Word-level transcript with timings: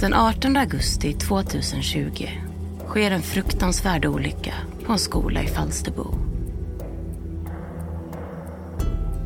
Den 0.00 0.14
18 0.14 0.56
augusti 0.56 1.14
2020 1.14 2.28
sker 2.88 3.10
en 3.10 3.22
fruktansvärd 3.22 4.04
olycka 4.04 4.54
på 4.86 4.92
en 4.92 4.98
skola 4.98 5.42
i 5.42 5.46
Falsterbo. 5.46 6.14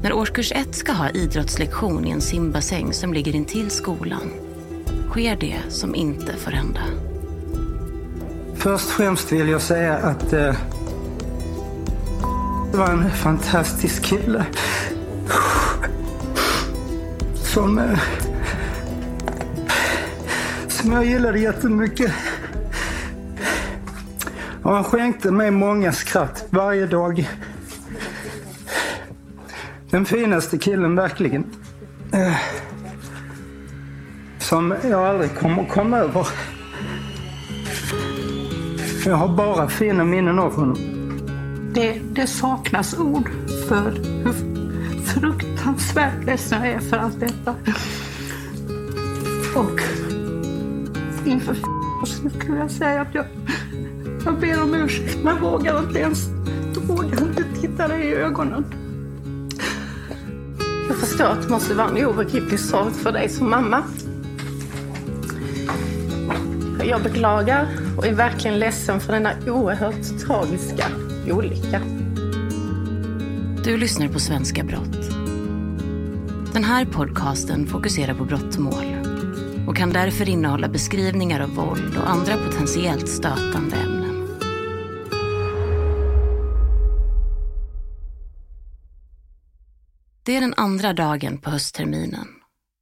När 0.02 0.12
årskurs 0.12 0.52
1 0.52 0.74
ska 0.74 0.92
ha 0.92 1.10
idrottslektion 1.10 2.06
i 2.06 2.10
en 2.10 2.20
simbassäng 2.20 2.92
som 2.92 3.14
ligger 3.14 3.36
intill 3.36 3.70
skolan 3.70 4.30
sker 5.10 5.36
det 5.36 5.56
som 5.68 5.94
inte 5.94 6.36
får 6.36 6.50
hända. 6.50 6.80
Först 8.54 8.86
och 8.86 8.92
främst 8.92 9.32
vill 9.32 9.48
jag 9.48 9.62
säga 9.62 9.96
att 9.96 10.32
eh, 10.32 10.54
det 12.72 12.76
var 12.76 12.88
en 12.90 13.10
fantastisk 13.10 14.04
kille. 14.04 14.44
Som, 17.34 17.78
eh, 17.78 17.98
som 20.80 20.92
jag 20.92 21.04
gillade 21.04 21.38
jättemycket. 21.38 22.12
Och 24.62 24.74
han 24.74 24.84
skänkte 24.84 25.30
mig 25.30 25.50
många 25.50 25.92
skratt 25.92 26.44
varje 26.50 26.86
dag. 26.86 27.28
Den 29.90 30.06
finaste 30.06 30.58
killen 30.58 30.96
verkligen. 30.96 31.44
Eh, 32.12 32.36
som 34.38 34.74
jag 34.82 35.06
aldrig 35.06 35.34
kommer 35.34 35.64
komma 35.64 35.98
över. 35.98 36.28
Jag 39.06 39.16
har 39.16 39.28
bara 39.28 39.68
fina 39.68 40.04
minnen 40.04 40.38
av 40.38 40.54
honom. 40.54 40.76
Det, 41.74 42.00
det 42.12 42.26
saknas 42.26 42.98
ord 42.98 43.30
för 43.68 43.90
hur 44.24 44.32
fruktansvärt 45.04 46.24
ledsen 46.24 46.64
jag 46.64 46.72
är 46.72 46.78
för 46.80 46.96
allt 46.96 47.20
detta. 47.20 47.54
Och 49.54 49.80
inför 51.30 51.56
så 52.06 52.30
skulle 52.30 52.58
jag 52.58 52.70
säga 52.70 53.00
att 53.00 53.14
jag, 53.14 53.24
jag 54.24 54.40
ber 54.40 54.62
om 54.62 54.74
ursäkt 54.74 55.18
men 55.24 55.42
vågar 55.42 55.78
inte 55.78 55.98
ens 55.98 56.40
vågar 56.90 57.22
inte 57.22 57.44
titta 57.60 57.88
dig 57.88 58.06
i 58.06 58.14
ögonen. 58.14 58.64
Jag 60.88 60.96
förstår 60.96 61.24
att 61.24 61.42
det 61.42 61.48
måste 61.48 61.74
vara 61.74 61.88
en 61.88 62.06
obegriplig 62.06 62.60
sorg 62.60 62.94
för 62.94 63.12
dig 63.12 63.28
som 63.28 63.50
mamma. 63.50 63.82
Jag 66.84 67.02
beklagar 67.02 67.68
och 67.96 68.06
är 68.06 68.14
verkligen 68.14 68.58
ledsen 68.58 69.00
för 69.00 69.12
denna 69.12 69.32
oerhört 69.46 70.20
tragiska 70.26 70.86
olycka. 71.30 71.82
Du 73.64 73.76
lyssnar 73.76 74.08
på 74.08 74.18
Svenska 74.18 74.62
Brott. 74.64 75.10
Den 76.52 76.64
här 76.64 76.84
podcasten 76.84 77.66
fokuserar 77.66 78.14
på 78.14 78.24
brottmål 78.24 78.99
och 79.70 79.76
kan 79.76 79.90
därför 79.90 80.28
innehålla 80.28 80.68
beskrivningar 80.68 81.40
av 81.40 81.54
våld 81.54 81.96
och 81.96 82.10
andra 82.10 82.36
potentiellt 82.36 83.08
stötande 83.08 83.76
ämnen. 83.76 84.28
Det 90.22 90.36
är 90.36 90.40
den 90.40 90.54
andra 90.56 90.92
dagen 90.92 91.38
på 91.38 91.50
höstterminen 91.50 92.26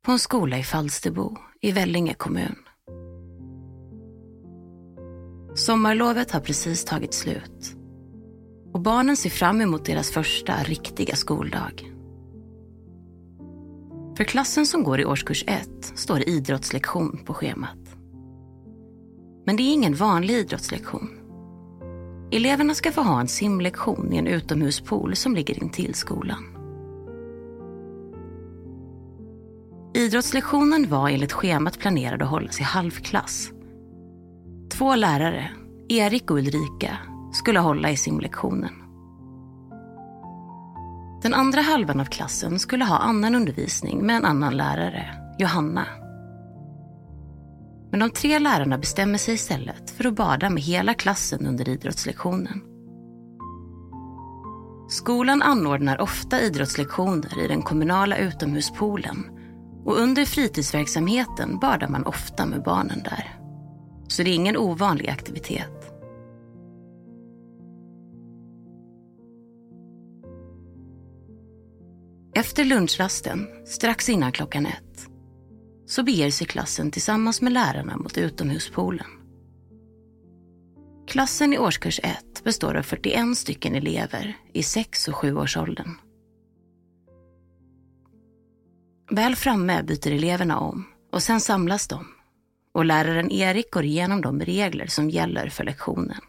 på 0.06 0.12
en 0.12 0.18
skola 0.18 0.58
i 0.58 0.62
Falsterbo 0.62 1.36
i 1.60 1.72
Vellinge 1.72 2.14
kommun. 2.14 2.56
Sommarlovet 5.54 6.30
har 6.30 6.40
precis 6.40 6.84
tagit 6.84 7.14
slut 7.14 7.76
och 8.72 8.80
barnen 8.80 9.16
ser 9.16 9.30
fram 9.30 9.60
emot 9.60 9.84
deras 9.84 10.10
första 10.10 10.62
riktiga 10.62 11.16
skoldag. 11.16 11.97
För 14.18 14.24
klassen 14.24 14.66
som 14.66 14.84
går 14.84 15.00
i 15.00 15.04
årskurs 15.04 15.44
1 15.46 15.68
står 15.94 16.28
idrottslektion 16.28 17.20
på 17.24 17.34
schemat. 17.34 17.78
Men 19.46 19.56
det 19.56 19.62
är 19.62 19.72
ingen 19.72 19.94
vanlig 19.94 20.34
idrottslektion. 20.34 21.10
Eleverna 22.32 22.74
ska 22.74 22.92
få 22.92 23.00
ha 23.00 23.20
en 23.20 23.28
simlektion 23.28 24.12
i 24.12 24.16
en 24.16 24.26
utomhuspool 24.26 25.16
som 25.16 25.34
ligger 25.34 25.62
intill 25.62 25.94
skolan. 25.94 26.44
Idrottslektionen 29.94 30.88
var 30.88 31.08
enligt 31.08 31.32
schemat 31.32 31.78
planerad 31.78 32.22
att 32.22 32.28
hållas 32.28 32.60
i 32.60 32.62
halvklass. 32.62 33.50
Två 34.70 34.96
lärare, 34.96 35.50
Erik 35.88 36.30
och 36.30 36.38
Ulrika, 36.38 36.98
skulle 37.32 37.58
hålla 37.58 37.90
i 37.90 37.96
simlektionen. 37.96 38.87
Den 41.28 41.34
andra 41.34 41.60
halvan 41.60 42.00
av 42.00 42.04
klassen 42.04 42.58
skulle 42.58 42.84
ha 42.84 42.98
annan 42.98 43.34
undervisning 43.34 44.06
med 44.06 44.16
en 44.16 44.24
annan 44.24 44.56
lärare, 44.56 45.14
Johanna. 45.38 45.86
Men 47.90 48.00
de 48.00 48.10
tre 48.10 48.38
lärarna 48.38 48.78
bestämmer 48.78 49.18
sig 49.18 49.34
istället 49.34 49.90
för 49.90 50.06
att 50.06 50.14
bada 50.14 50.50
med 50.50 50.62
hela 50.62 50.94
klassen 50.94 51.46
under 51.46 51.68
idrottslektionen. 51.68 52.60
Skolan 54.88 55.42
anordnar 55.42 56.00
ofta 56.00 56.40
idrottslektioner 56.40 57.44
i 57.44 57.48
den 57.48 57.62
kommunala 57.62 58.16
utomhuspoolen 58.16 59.24
och 59.84 59.98
under 59.98 60.24
fritidsverksamheten 60.24 61.58
badar 61.58 61.88
man 61.88 62.06
ofta 62.06 62.46
med 62.46 62.62
barnen 62.62 63.02
där. 63.02 63.38
Så 64.08 64.22
det 64.22 64.30
är 64.30 64.34
ingen 64.34 64.56
ovanlig 64.56 65.08
aktivitet. 65.08 65.77
Efter 72.38 72.64
lunchrasten, 72.64 73.48
strax 73.66 74.08
innan 74.08 74.32
klockan 74.32 74.66
ett, 74.66 75.08
så 75.86 76.02
beger 76.02 76.30
sig 76.30 76.46
klassen 76.46 76.90
tillsammans 76.90 77.40
med 77.40 77.52
lärarna 77.52 77.96
mot 77.96 78.18
utomhuspoolen. 78.18 79.06
Klassen 81.06 81.52
i 81.52 81.58
årskurs 81.58 82.00
1 82.02 82.44
består 82.44 82.74
av 82.74 82.82
41 82.82 83.38
stycken 83.38 83.74
elever 83.74 84.36
i 84.52 84.62
6 84.62 85.08
och 85.08 85.14
7-årsåldern. 85.14 85.94
Väl 89.10 89.36
framme 89.36 89.82
byter 89.82 90.12
eleverna 90.12 90.58
om 90.58 90.84
och 91.12 91.22
sen 91.22 91.40
samlas 91.40 91.88
de 91.88 92.06
och 92.74 92.84
läraren 92.84 93.30
Erik 93.30 93.70
går 93.70 93.84
igenom 93.84 94.20
de 94.20 94.40
regler 94.40 94.86
som 94.86 95.10
gäller 95.10 95.48
för 95.48 95.64
lektionen. 95.64 96.20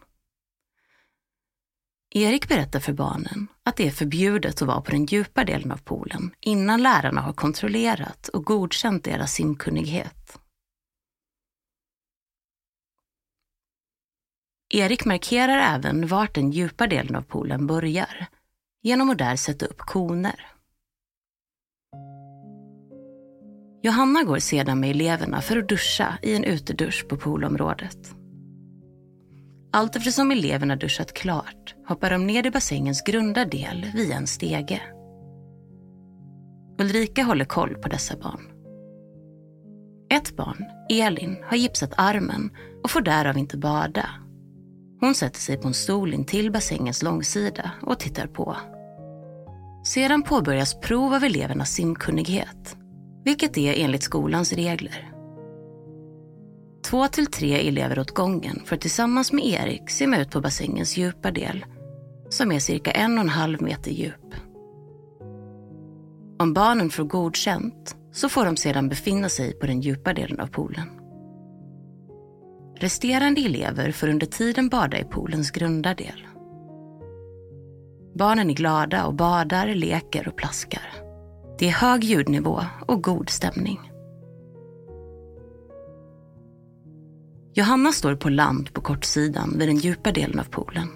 Erik 2.11 2.47
berättar 2.47 2.79
för 2.79 2.93
barnen 2.93 3.47
att 3.63 3.75
det 3.77 3.87
är 3.87 3.91
förbjudet 3.91 4.61
att 4.61 4.67
vara 4.67 4.81
på 4.81 4.91
den 4.91 5.05
djupa 5.05 5.45
delen 5.45 5.71
av 5.71 5.77
poolen 5.77 6.31
innan 6.39 6.83
lärarna 6.83 7.21
har 7.21 7.33
kontrollerat 7.33 8.27
och 8.27 8.45
godkänt 8.45 9.03
deras 9.03 9.33
simkunnighet. 9.33 10.39
Erik 14.73 15.05
markerar 15.05 15.75
även 15.75 16.07
vart 16.07 16.35
den 16.35 16.51
djupa 16.51 16.87
delen 16.87 17.15
av 17.15 17.21
poolen 17.21 17.67
börjar 17.67 18.27
genom 18.81 19.09
att 19.09 19.17
där 19.17 19.35
sätta 19.35 19.65
upp 19.65 19.79
koner. 19.79 20.45
Johanna 23.83 24.23
går 24.23 24.39
sedan 24.39 24.79
med 24.79 24.89
eleverna 24.89 25.41
för 25.41 25.57
att 25.57 25.69
duscha 25.69 26.17
i 26.21 26.35
en 26.35 26.43
utedusch 26.43 27.07
på 27.07 27.17
poolområdet. 27.17 28.18
Allt 29.71 29.95
eftersom 29.95 30.31
eleverna 30.31 30.75
duschat 30.75 31.13
klart 31.13 31.75
hoppar 31.87 32.09
de 32.09 32.27
ner 32.27 32.47
i 32.47 32.51
bassängens 32.51 33.01
grunda 33.01 33.45
del 33.45 33.85
via 33.93 34.15
en 34.15 34.27
stege. 34.27 34.81
Ulrika 36.79 37.23
håller 37.23 37.45
koll 37.45 37.75
på 37.75 37.89
dessa 37.89 38.17
barn. 38.17 38.41
Ett 40.13 40.35
barn, 40.35 40.65
Elin, 40.89 41.37
har 41.43 41.57
gipsat 41.57 41.93
armen 41.97 42.51
och 42.83 42.91
får 42.91 43.01
därav 43.01 43.37
inte 43.37 43.57
bada. 43.57 44.09
Hon 44.99 45.15
sätter 45.15 45.39
sig 45.39 45.57
på 45.57 45.67
en 45.67 45.73
stol 45.73 46.13
intill 46.13 46.51
bassängens 46.51 47.03
långsida 47.03 47.71
och 47.81 47.99
tittar 47.99 48.27
på. 48.27 48.57
Sedan 49.85 50.23
påbörjas 50.23 50.79
prov 50.79 51.13
av 51.13 51.23
elevernas 51.23 51.69
simkunnighet, 51.69 52.77
vilket 53.25 53.57
är 53.57 53.73
enligt 53.83 54.03
skolans 54.03 54.53
regler. 54.53 55.18
Två 56.89 57.07
till 57.07 57.25
tre 57.25 57.67
elever 57.67 57.99
åt 57.99 58.11
gången 58.11 58.61
får 58.65 58.75
tillsammans 58.75 59.31
med 59.31 59.45
Erik 59.45 59.89
simma 59.89 60.17
ut 60.17 60.31
på 60.31 60.41
bassängens 60.41 60.97
djupa 60.97 61.31
del, 61.31 61.65
som 62.29 62.51
är 62.51 62.59
cirka 62.59 62.91
en 62.91 63.17
och 63.17 63.23
en 63.23 63.29
halv 63.29 63.61
meter 63.61 63.91
djup. 63.91 64.35
Om 66.39 66.53
barnen 66.53 66.89
får 66.89 67.03
godkänt 67.03 67.95
så 68.11 68.29
får 68.29 68.45
de 68.45 68.57
sedan 68.57 68.89
befinna 68.89 69.29
sig 69.29 69.53
på 69.53 69.65
den 69.65 69.81
djupa 69.81 70.13
delen 70.13 70.39
av 70.39 70.47
poolen. 70.47 70.89
Resterande 72.75 73.41
elever 73.41 73.91
får 73.91 74.07
under 74.07 74.27
tiden 74.27 74.69
bada 74.69 74.99
i 74.99 75.03
poolens 75.03 75.51
grunda 75.51 75.93
del. 75.93 76.27
Barnen 78.15 78.49
är 78.49 78.53
glada 78.53 79.05
och 79.05 79.13
badar, 79.13 79.67
leker 79.67 80.27
och 80.27 80.37
plaskar. 80.37 80.93
Det 81.59 81.67
är 81.67 81.71
hög 81.71 82.03
ljudnivå 82.03 82.61
och 82.87 83.03
god 83.03 83.29
stämning. 83.29 83.88
Johanna 87.59 87.91
står 87.91 88.15
på 88.15 88.29
land 88.29 88.73
på 88.73 88.81
kortsidan 88.81 89.55
vid 89.57 89.67
den 89.67 89.77
djupa 89.77 90.11
delen 90.11 90.39
av 90.39 90.43
poolen 90.43 90.89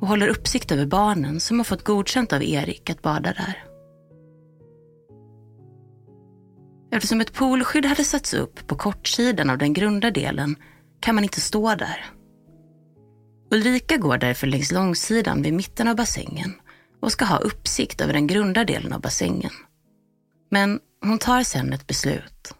och 0.00 0.08
håller 0.08 0.28
uppsikt 0.28 0.72
över 0.72 0.86
barnen 0.86 1.40
som 1.40 1.58
har 1.58 1.64
fått 1.64 1.84
godkänt 1.84 2.32
av 2.32 2.42
Erik 2.42 2.90
att 2.90 3.02
bada 3.02 3.32
där. 3.32 3.64
Eftersom 6.92 7.20
ett 7.20 7.32
poolskydd 7.32 7.86
hade 7.86 8.04
satts 8.04 8.34
upp 8.34 8.66
på 8.66 8.76
kortsidan 8.76 9.50
av 9.50 9.58
den 9.58 9.72
grunda 9.72 10.10
delen 10.10 10.56
kan 11.00 11.14
man 11.14 11.24
inte 11.24 11.40
stå 11.40 11.74
där. 11.74 12.06
Ulrika 13.50 13.96
går 13.96 14.18
därför 14.18 14.46
längs 14.46 14.72
långsidan 14.72 15.42
vid 15.42 15.54
mitten 15.54 15.88
av 15.88 15.96
bassängen 15.96 16.52
och 17.02 17.12
ska 17.12 17.24
ha 17.24 17.38
uppsikt 17.38 18.00
över 18.00 18.12
den 18.12 18.26
grunda 18.26 18.64
delen 18.64 18.92
av 18.92 19.00
bassängen. 19.00 19.52
Men 20.50 20.80
hon 21.02 21.18
tar 21.18 21.42
sen 21.42 21.72
ett 21.72 21.86
beslut. 21.86 22.54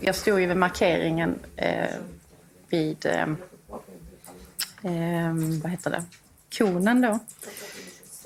Jag 0.00 0.14
stod 0.14 0.40
ju 0.40 0.46
vid 0.46 0.56
markeringen 0.56 1.38
eh, 1.56 1.96
vid, 2.68 3.06
eh, 3.06 3.28
eh 4.82 5.32
vad 5.62 5.70
heter 5.70 5.90
det, 5.90 6.04
konen 6.58 7.00
då. 7.00 7.18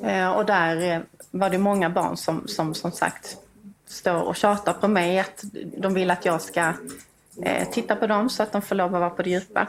Eh, 0.06 0.30
och 0.30 0.46
där 0.46 0.92
eh, 0.92 1.00
var 1.30 1.50
det 1.50 1.58
många 1.58 1.90
barn 1.90 2.16
som, 2.16 2.48
som 2.48 2.74
som 2.74 2.92
sagt 2.92 3.36
står 3.86 4.22
och 4.22 4.36
tjatar 4.36 4.72
på 4.72 4.88
mig 4.88 5.18
att 5.18 5.44
de 5.76 5.94
vill 5.94 6.10
att 6.10 6.24
jag 6.24 6.42
ska 6.42 6.72
eh, 7.42 7.68
titta 7.68 7.96
på 7.96 8.06
dem 8.06 8.30
så 8.30 8.42
att 8.42 8.52
de 8.52 8.62
får 8.62 8.74
lov 8.74 8.94
att 8.94 9.00
vara 9.00 9.10
på 9.10 9.22
det 9.22 9.30
djupa. 9.30 9.68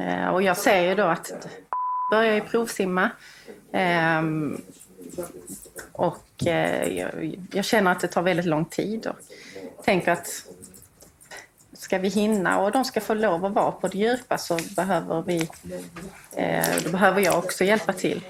Eh, 0.00 0.28
och 0.28 0.42
jag 0.42 0.56
ser 0.56 0.80
ju 0.80 0.94
då 0.94 1.04
att 1.04 1.48
börjar 2.10 2.34
ju 2.34 2.40
provsimma. 2.40 3.10
Ehm, 3.72 4.60
och 5.92 6.46
eh, 6.46 6.98
jag, 6.98 7.38
jag 7.52 7.64
känner 7.64 7.92
att 7.92 8.00
det 8.00 8.08
tar 8.08 8.22
väldigt 8.22 8.46
lång 8.46 8.64
tid 8.64 9.06
och 9.06 9.84
tänker 9.84 10.12
att 10.12 10.46
ska 11.84 11.98
vi 11.98 12.08
hinna 12.08 12.60
och 12.60 12.72
de 12.72 12.84
ska 12.84 13.00
få 13.00 13.14
lov 13.14 13.44
att 13.44 13.52
vara 13.52 13.72
på 13.72 13.88
det 13.88 13.98
djupa 13.98 14.38
så 14.38 14.58
behöver 14.76 15.22
vi, 15.22 15.48
eh, 16.36 16.64
då 16.84 16.90
behöver 16.90 17.20
jag 17.20 17.38
också 17.38 17.64
hjälpa 17.64 17.92
till. 17.92 18.20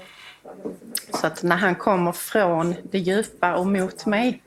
Så 1.13 1.27
att 1.27 1.43
när 1.43 1.55
han 1.55 1.75
kommer 1.75 2.11
från 2.11 2.75
det 2.83 2.99
djupa 2.99 3.55
och 3.55 3.67
mot 3.67 4.05
mig 4.05 4.41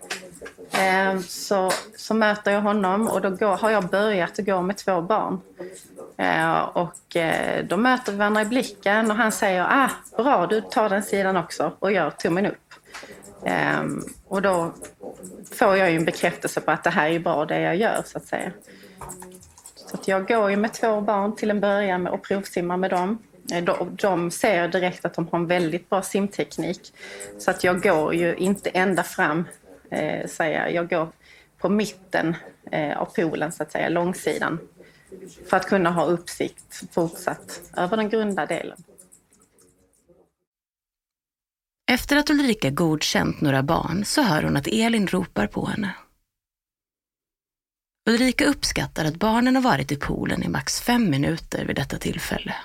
eh, 0.70 1.20
så, 1.20 1.70
så 1.96 2.14
möter 2.14 2.50
jag 2.50 2.60
honom 2.60 3.08
och 3.08 3.20
då 3.20 3.30
går, 3.30 3.56
har 3.56 3.70
jag 3.70 3.88
börjat 3.88 4.36
gå 4.36 4.62
med 4.62 4.76
två 4.76 5.02
barn. 5.02 5.40
Eh, 6.16 6.60
och 6.60 7.16
eh, 7.16 7.64
då 7.64 7.76
möter 7.76 8.12
vi 8.12 8.18
varandra 8.18 8.42
i 8.42 8.44
blicken 8.44 9.10
och 9.10 9.16
han 9.16 9.32
säger 9.32 9.66
ah, 9.70 9.90
bra 10.16 10.46
du 10.46 10.60
tar 10.60 10.88
den 10.88 11.02
sidan 11.02 11.36
också 11.36 11.72
och 11.78 11.92
gör 11.92 12.10
tummen 12.10 12.46
upp. 12.46 12.74
Eh, 13.44 13.82
och 14.26 14.42
då 14.42 14.72
får 15.52 15.76
jag 15.76 15.90
ju 15.90 15.96
en 15.96 16.04
bekräftelse 16.04 16.60
på 16.60 16.70
att 16.70 16.84
det 16.84 16.90
här 16.90 17.10
är 17.10 17.18
bra 17.18 17.44
det 17.44 17.60
jag 17.60 17.76
gör 17.76 18.02
så 18.06 18.18
att 18.18 18.24
säga. 18.24 18.50
Så 19.76 19.96
att 19.96 20.08
jag 20.08 20.28
går 20.28 20.50
ju 20.50 20.56
med 20.56 20.72
två 20.72 21.00
barn 21.00 21.36
till 21.36 21.50
en 21.50 21.60
början 21.60 22.06
och 22.06 22.22
provsimmar 22.22 22.76
med 22.76 22.90
dem. 22.90 23.18
Eh, 23.52 23.64
de, 23.64 23.96
de 23.96 24.30
ser 24.30 24.68
direkt 24.68 25.04
att 25.04 25.14
de 25.14 25.28
har 25.28 25.38
en 25.38 25.46
väldigt 25.46 25.90
bra 25.90 26.02
simteknik. 26.02 26.92
Så 27.38 27.50
att 27.50 27.64
jag 27.64 27.82
går 27.82 28.14
ju 28.14 28.34
inte 28.34 28.70
ända 28.70 29.02
fram, 29.02 29.44
eh, 29.90 30.26
säger 30.26 30.68
jag. 30.68 30.88
går 30.88 31.08
på 31.58 31.68
mitten 31.68 32.36
eh, 32.72 32.98
av 32.98 33.04
poolen, 33.04 33.52
så 33.52 33.62
att 33.62 33.72
säga, 33.72 33.88
långsidan. 33.88 34.58
För 35.50 35.56
att 35.56 35.66
kunna 35.66 35.90
ha 35.90 36.04
uppsikt 36.04 36.94
fortsatt 36.94 37.60
över 37.76 37.96
den 37.96 38.08
grunda 38.08 38.46
delen. 38.46 38.76
Efter 41.90 42.16
att 42.16 42.30
Ulrika 42.30 42.70
godkänt 42.70 43.40
några 43.40 43.62
barn 43.62 44.04
så 44.04 44.22
hör 44.22 44.42
hon 44.42 44.56
att 44.56 44.66
Elin 44.66 45.06
ropar 45.06 45.46
på 45.46 45.66
henne. 45.66 45.94
Ulrika 48.08 48.46
uppskattar 48.46 49.04
att 49.04 49.16
barnen 49.16 49.54
har 49.54 49.62
varit 49.62 49.92
i 49.92 49.96
poolen 49.96 50.42
i 50.42 50.48
max 50.48 50.80
fem 50.80 51.10
minuter 51.10 51.64
vid 51.64 51.76
detta 51.76 51.98
tillfälle. 51.98 52.56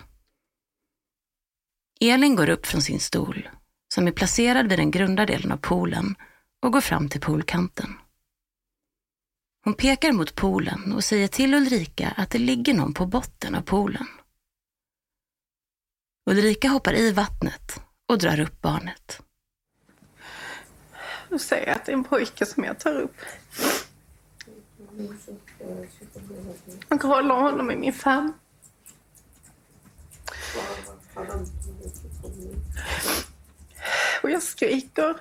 Elin 2.00 2.36
går 2.36 2.50
upp 2.50 2.66
från 2.66 2.82
sin 2.82 3.00
stol, 3.00 3.50
som 3.94 4.08
är 4.08 4.12
placerad 4.12 4.70
vid 4.70 4.80
den 4.80 4.92
grunda 4.92 5.26
delen 5.26 5.52
av 5.52 5.58
poolen, 5.58 6.16
och 6.62 6.74
går 6.74 6.82
fram 6.82 7.10
till 7.10 7.22
poolkanten. 7.22 7.90
Hon 9.64 9.74
pekar 9.74 10.12
mot 10.12 10.36
poolen 10.36 10.94
och 10.94 11.04
säger 11.04 11.28
till 11.28 11.54
Ulrika 11.54 12.14
att 12.18 12.30
det 12.30 12.40
ligger 12.40 12.74
någon 12.74 12.94
på 12.94 13.06
botten 13.06 13.56
av 13.56 13.62
poolen. 13.62 14.08
Ulrika 16.30 16.68
hoppar 16.70 16.94
i 16.94 17.12
vattnet 17.12 17.82
och 18.10 18.18
drar 18.18 18.40
upp 18.40 18.62
barnet. 18.62 19.22
Du 21.30 21.40
säger 21.40 21.76
att 21.76 21.86
det 21.86 21.92
är 21.92 21.94
en 21.94 22.04
pojke 22.04 22.46
som 22.46 22.64
jag 22.64 22.80
tar 22.80 23.00
upp. 23.00 23.16
Jag 26.90 27.04
håller 27.04 27.36
honom 27.36 27.72
i 27.72 27.76
min 27.76 27.94
famn. 27.94 28.34
Och 34.24 34.30
jag 34.30 34.44
skriker. 34.44 35.16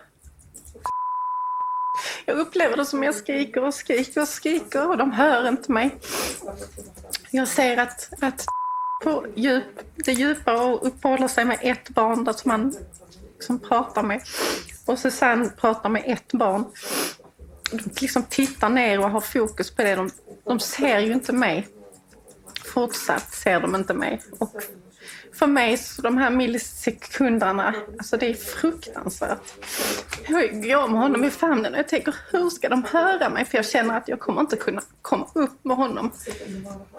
Jag 2.24 2.38
upplever 2.38 2.76
det 2.76 2.86
som 2.86 3.02
jag 3.02 3.14
skriker 3.14 3.64
och 3.64 3.74
skriker 3.74 4.20
och 4.20 4.28
skriker 4.28 4.88
och 4.88 4.96
de 4.96 5.12
hör 5.12 5.48
inte 5.48 5.72
mig. 5.72 5.98
Jag 7.30 7.48
ser 7.48 7.76
att, 7.76 8.22
att 8.22 8.44
på 9.02 9.26
djup, 9.34 9.80
det 9.94 10.12
djupa 10.12 10.62
och 10.62 10.86
uppehåller 10.86 11.28
sig 11.28 11.44
med 11.44 11.58
ett 11.62 11.88
barn 11.88 12.24
där 12.24 12.32
som 12.32 12.48
man 12.48 12.74
liksom 13.34 13.58
pratar 13.58 14.02
med. 14.02 14.22
Och 14.86 14.98
Susanne 14.98 15.48
pratar 15.48 15.88
med 15.88 16.02
ett 16.06 16.32
barn 16.32 16.64
liksom 18.00 18.22
tittar 18.22 18.68
ner 18.68 19.00
och 19.00 19.10
har 19.10 19.20
fokus 19.20 19.70
på 19.70 19.82
det. 19.82 19.94
De, 19.94 20.10
de 20.44 20.60
ser 20.60 20.98
ju 20.98 21.12
inte 21.12 21.32
mig. 21.32 21.68
Fortsatt 22.64 23.34
ser 23.34 23.60
de 23.60 23.74
inte 23.74 23.94
mig. 23.94 24.20
Och 24.38 24.62
för 25.32 25.46
mig, 25.46 25.76
så 25.76 26.02
de 26.02 26.18
här 26.18 26.30
millisekunderna, 26.30 27.74
alltså 27.98 28.16
det 28.16 28.26
är 28.26 28.34
fruktansvärt. 28.34 29.52
Jag 30.28 30.62
går 30.62 30.88
med 30.88 31.00
honom 31.00 31.24
i 31.24 31.30
famnen 31.30 31.72
och 31.72 31.78
jag 31.78 31.88
tänker, 31.88 32.14
hur 32.30 32.50
ska 32.50 32.68
de 32.68 32.84
höra 32.84 33.28
mig? 33.28 33.44
För 33.44 33.58
jag 33.58 33.66
känner 33.66 33.96
att 33.96 34.08
jag 34.08 34.20
kommer 34.20 34.40
inte 34.40 34.56
kunna 34.56 34.82
komma 35.02 35.26
upp 35.34 35.64
med 35.64 35.76
honom. 35.76 36.12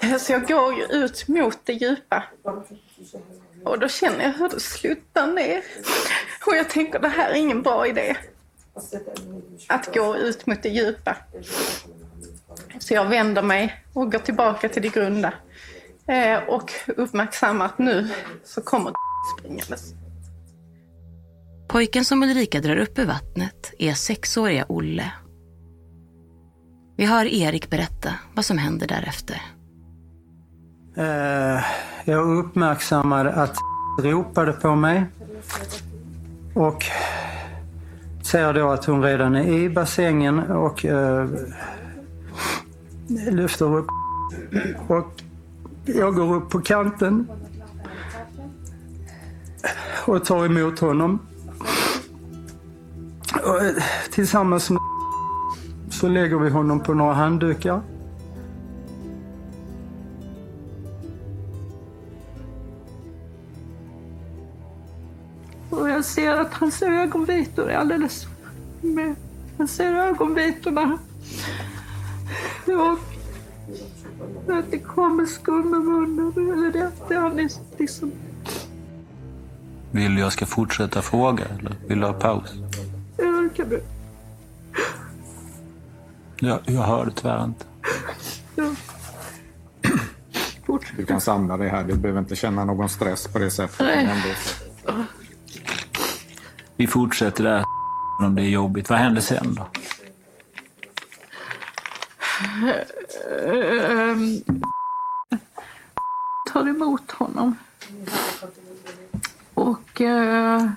Eh, 0.01 0.17
så 0.17 0.31
jag 0.31 0.47
går 0.47 0.73
ju 0.73 0.83
ut 0.83 1.27
mot 1.27 1.59
det 1.63 1.73
djupa. 1.73 2.23
Och 3.65 3.79
då 3.79 3.87
känner 3.87 4.23
jag 4.23 4.33
hur 4.33 4.49
det 4.49 4.59
sluttar 4.59 5.27
ner. 5.27 5.63
Och 6.45 6.55
jag 6.55 6.69
tänker, 6.69 6.99
det 6.99 7.07
här 7.07 7.29
är 7.29 7.35
ingen 7.35 7.61
bra 7.61 7.87
idé. 7.87 8.15
Att 9.67 9.93
gå 9.93 10.17
ut 10.17 10.45
mot 10.45 10.63
det 10.63 10.69
djupa. 10.69 11.17
Så 12.79 12.93
jag 12.93 13.05
vänder 13.05 13.41
mig 13.41 13.83
och 13.93 14.11
går 14.11 14.19
tillbaka 14.19 14.69
till 14.69 14.81
det 14.81 14.89
grunda. 14.89 15.33
Eh, 16.07 16.43
och 16.47 16.71
uppmärksammar 16.87 17.65
att 17.65 17.77
nu 17.77 18.09
så 18.43 18.61
kommer 18.61 18.93
springandes. 19.37 19.93
Pojken 21.67 22.05
som 22.05 22.23
Ulrika 22.23 22.59
drar 22.59 22.75
upp 22.75 22.99
ur 22.99 23.05
vattnet 23.05 23.73
är 23.79 23.93
sexåriga 23.93 24.65
Olle. 24.69 25.11
Vi 26.97 27.05
hör 27.05 27.25
Erik 27.25 27.69
berätta 27.69 28.13
vad 28.33 28.45
som 28.45 28.57
händer 28.57 28.87
därefter. 28.87 29.41
Eh, 30.97 31.63
jag 32.05 32.37
uppmärksammade 32.37 33.33
att 33.33 33.57
ropade 33.99 34.53
på 34.53 34.75
mig. 34.75 35.05
Och 36.55 36.85
ser 38.23 38.53
då 38.53 38.69
att 38.69 38.85
hon 38.85 39.03
redan 39.03 39.35
är 39.35 39.53
i 39.53 39.69
bassängen 39.69 40.39
och 40.39 40.85
eh, 40.85 41.29
lyfter 43.31 43.77
upp. 43.77 43.87
Och 44.87 45.21
jag 45.85 46.15
går 46.15 46.35
upp 46.35 46.49
på 46.49 46.61
kanten 46.61 47.27
och 50.05 50.25
tar 50.25 50.45
emot 50.45 50.79
honom. 50.79 51.19
Och, 53.43 53.63
eh, 53.63 53.73
tillsammans 54.11 54.69
med 54.69 54.79
så 55.89 56.07
lägger 56.07 56.37
vi 56.37 56.49
honom 56.49 56.79
på 56.79 56.93
några 56.93 57.13
handdukar. 57.13 57.81
Jag 66.03 66.07
ser 66.07 66.31
att 66.31 66.53
hans 66.53 66.81
ögonvitor 66.81 67.69
är 67.69 67.77
alldeles 67.77 68.27
med. 68.81 69.15
Jag 69.57 69.69
ser 69.69 69.93
ögonvitorna. 69.93 70.97
Och 72.65 72.99
att 74.53 74.71
det 74.71 74.79
kommer 74.79 75.25
skum 75.25 75.75
i 75.75 75.79
munnen. 75.79 76.53
Eller 76.53 76.71
det, 76.71 76.91
det 77.07 77.13
är 77.13 77.49
liksom... 77.77 78.11
Vill 79.91 80.17
jag 80.17 80.33
ska 80.33 80.45
fortsätta 80.45 81.01
fråga 81.01 81.45
eller 81.59 81.75
vill 81.87 81.99
du 81.99 82.05
ha 82.05 82.13
paus? 82.13 82.53
Ja, 83.17 83.25
det 83.25 83.49
kan 83.55 83.69
du. 83.69 83.83
Jag, 86.39 86.59
jag 86.65 86.81
hör 86.81 87.05
det 87.05 87.11
tyvärr 87.11 87.43
inte. 87.43 87.65
Ja. 88.55 88.69
Du 90.97 91.05
kan 91.05 91.21
samla 91.21 91.57
dig 91.57 91.69
här. 91.69 91.83
Du 91.83 91.95
behöver 91.95 92.19
inte 92.19 92.35
känna 92.35 92.65
någon 92.65 92.89
stress 92.89 93.27
på 93.27 93.39
det 93.39 93.51
sättet. 93.51 93.79
Nej. 93.79 94.09
Vi 96.83 96.87
fortsätter 96.87 97.43
där 97.43 97.63
om 98.19 98.35
det 98.35 98.41
är 98.41 98.49
jobbigt. 98.49 98.89
Vad 98.89 98.99
händer 98.99 99.21
sen 99.21 99.55
då? 99.55 99.67
Ehm, 103.49 104.41
tar 106.53 106.67
emot 106.67 107.11
honom. 107.11 107.55
Och... 109.53 110.01
Uh, 110.01 110.69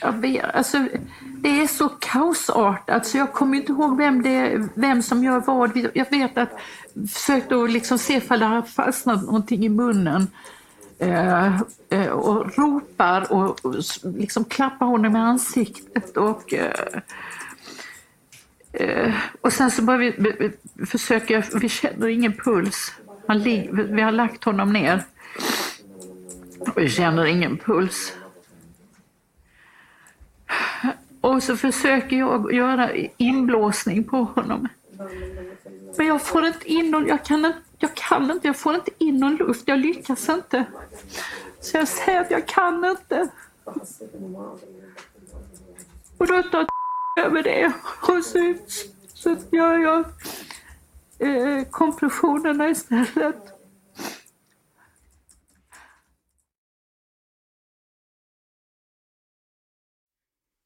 jag 0.00 0.12
vet, 0.12 0.44
alltså, 0.54 0.88
det 1.22 1.60
är 1.60 1.66
så 1.66 1.88
kaosartat 1.88 3.06
så 3.06 3.18
jag 3.18 3.32
kommer 3.32 3.58
inte 3.58 3.72
ihåg 3.72 3.96
vem, 3.96 4.22
det, 4.22 4.68
vem 4.74 5.02
som 5.02 5.24
gör 5.24 5.40
vad. 5.40 5.90
Jag 5.94 6.10
vet 6.10 6.38
att 6.38 6.52
jag 6.94 7.10
försökte 7.10 7.56
att 7.56 7.70
liksom 7.70 7.98
se 7.98 8.14
ifall 8.16 8.40
det 8.40 8.46
har 8.46 8.62
fastnat 8.62 9.22
någonting 9.22 9.64
i 9.64 9.68
munnen. 9.68 10.26
Eh, 10.98 11.60
eh, 11.88 12.08
och 12.08 12.58
ropar 12.58 13.32
och, 13.32 13.64
och 13.64 13.74
liksom 14.02 14.44
klappar 14.44 14.86
honom 14.86 15.16
i 15.16 15.18
ansiktet. 15.18 16.16
Och, 16.16 16.54
Eh, 16.54 17.00
eh 18.72 19.14
och 19.40 19.52
sen 19.52 19.70
så 19.70 19.82
börjar 19.82 19.98
vi, 19.98 20.52
vi 20.78 20.86
försöka, 20.86 21.42
vi 21.60 21.68
känner 21.68 22.06
ingen 22.08 22.32
puls. 22.32 22.92
Han, 23.26 23.42
vi 23.42 24.00
har 24.02 24.12
lagt 24.12 24.44
honom 24.44 24.72
ner. 24.72 25.02
Och 26.58 26.72
vi 26.76 26.88
känner 26.88 27.24
ingen 27.24 27.56
puls. 27.56 28.12
Och 31.20 31.42
så 31.42 31.56
försöker 31.56 32.16
jag 32.16 32.52
göra 32.52 32.90
inblåsning 33.16 34.04
på 34.04 34.16
honom. 34.16 34.68
Men 35.98 36.06
jag 36.06 36.22
får 36.22 36.46
inte 36.46 36.68
in 36.72 36.90
någon, 36.90 37.06
jag 37.06 37.24
kan 37.24 37.44
inte, 37.44 37.58
jag 37.78 37.94
kan 37.94 38.30
inte, 38.30 38.46
jag 38.46 38.56
får 38.56 38.74
inte 38.74 38.90
in 38.98 39.16
någon 39.16 39.36
luft, 39.36 39.62
jag 39.66 39.78
lyckas 39.78 40.28
inte. 40.28 40.64
Så 41.60 41.76
jag 41.76 41.88
säger 41.88 42.20
att 42.20 42.30
jag 42.30 42.48
kan 42.48 42.84
inte. 42.84 43.28
Och 46.18 46.26
då 46.26 46.42
tar 46.42 46.66
över 47.24 47.42
det. 47.42 47.72
Och 48.00 48.24
så, 48.24 48.54
så 49.14 49.36
gör 49.50 49.78
jag 49.78 50.04
eh, 51.18 51.64
kompressionerna 51.70 52.68
istället. 52.68 53.57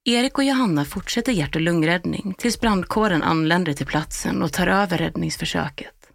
Erik 0.05 0.39
och 0.39 0.45
Johanna 0.45 0.85
fortsätter 0.85 1.33
hjärt 1.33 1.55
och 1.55 1.61
lungräddning 1.61 2.35
tills 2.39 2.61
brandkåren 2.61 3.23
anländer 3.23 3.73
till 3.73 3.87
platsen 3.87 4.43
och 4.43 4.53
tar 4.53 4.67
över 4.67 4.99
räddningsförsöket. 4.99 6.13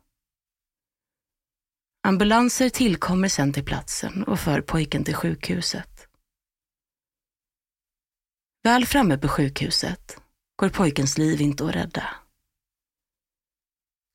Ambulanser 2.08 2.70
tillkommer 2.70 3.28
sen 3.28 3.54
till 3.54 3.66
platsen 3.66 4.24
och 4.24 4.40
för 4.40 4.62
pojken 4.62 5.04
till 5.04 5.16
sjukhuset. 5.16 6.08
Väl 8.64 8.86
framme 8.86 9.18
på 9.18 9.28
sjukhuset 9.28 10.22
går 10.56 10.70
pojkens 10.70 11.18
liv 11.18 11.42
inte 11.42 11.66
att 11.66 11.76
rädda. 11.76 12.10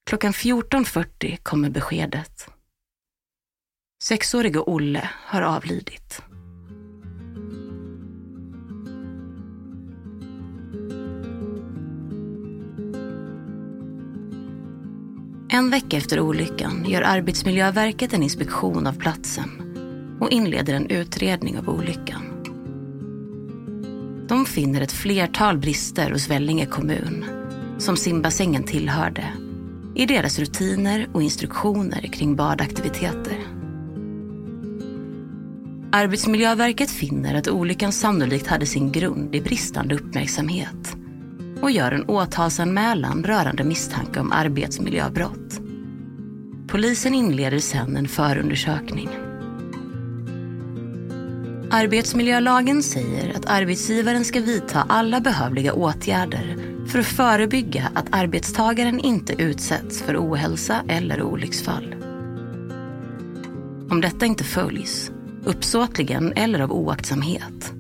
Klockan 0.07 0.33
14.40 0.33 1.37
kommer 1.37 1.71
beskedet. 1.71 2.49
Sexårige 4.03 4.59
Olle 4.59 5.11
har 5.13 5.43
avlidit. 5.43 6.23
En 15.55 15.71
vecka 15.71 15.97
efter 15.97 16.21
olyckan 16.21 16.85
gör 16.89 17.03
Arbetsmiljöverket 17.03 18.13
en 18.13 18.23
inspektion 18.23 18.87
av 18.87 18.93
platsen 18.93 19.49
och 20.21 20.31
inleder 20.31 20.75
en 20.75 20.87
utredning 20.87 21.59
av 21.59 21.69
olyckan. 21.69 22.23
De 24.29 24.47
finner 24.47 24.81
ett 24.81 24.93
flertal 24.93 25.59
brister 25.59 26.11
hos 26.11 26.31
Vellinge 26.31 26.67
kommun, 26.67 27.25
som 27.79 27.97
simbassängen 27.97 28.63
tillhörde, 28.63 29.25
i 29.95 30.07
deras 30.07 30.39
rutiner 30.39 31.09
och 31.13 31.23
instruktioner 31.23 32.01
kring 32.01 32.37
badaktiviteter. 32.37 33.39
Arbetsmiljöverket 35.93 36.91
finner 36.91 37.35
att 37.35 37.49
olyckan 37.49 37.93
sannolikt 37.93 38.47
hade 38.47 38.67
sin 38.67 38.93
grund 38.93 39.35
i 39.35 39.41
bristande 39.41 39.95
uppmärksamhet 39.95 40.97
och 41.63 41.71
gör 41.71 41.93
en 41.93 42.05
åtalsanmälan 42.09 43.25
rörande 43.25 43.65
misstanke 43.65 44.21
om 44.21 44.33
arbetsmiljöbrott. 44.33 45.61
Polisen 46.69 47.15
inleder 47.15 47.59
sedan 47.59 47.97
en 47.97 48.09
förundersökning. 48.09 49.09
Arbetsmiljölagen 51.71 52.83
säger 52.83 53.37
att 53.37 53.47
arbetsgivaren 53.47 54.25
ska 54.25 54.41
vidta 54.41 54.87
alla 54.89 55.21
behövliga 55.21 55.73
åtgärder 55.73 56.57
för 56.87 56.99
att 56.99 57.07
förebygga 57.07 57.91
att 57.95 58.07
arbetstagaren 58.11 59.01
inte 59.01 59.43
utsätts 59.43 60.03
för 60.03 60.17
ohälsa 60.17 60.83
eller 60.89 61.23
olycksfall. 61.23 61.95
Om 63.91 64.01
detta 64.01 64.27
inte 64.27 64.45
följs, 64.45 65.11
uppsåtligen 65.45 66.33
eller 66.37 66.61
av 66.61 66.73
oaktsamhet, 66.73 67.73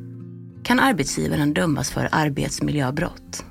kan 0.63 0.81
arbetsgivaren 0.81 1.55
dömas 1.55 1.91
för 1.91 2.09
arbetsmiljöbrott. 2.13 3.45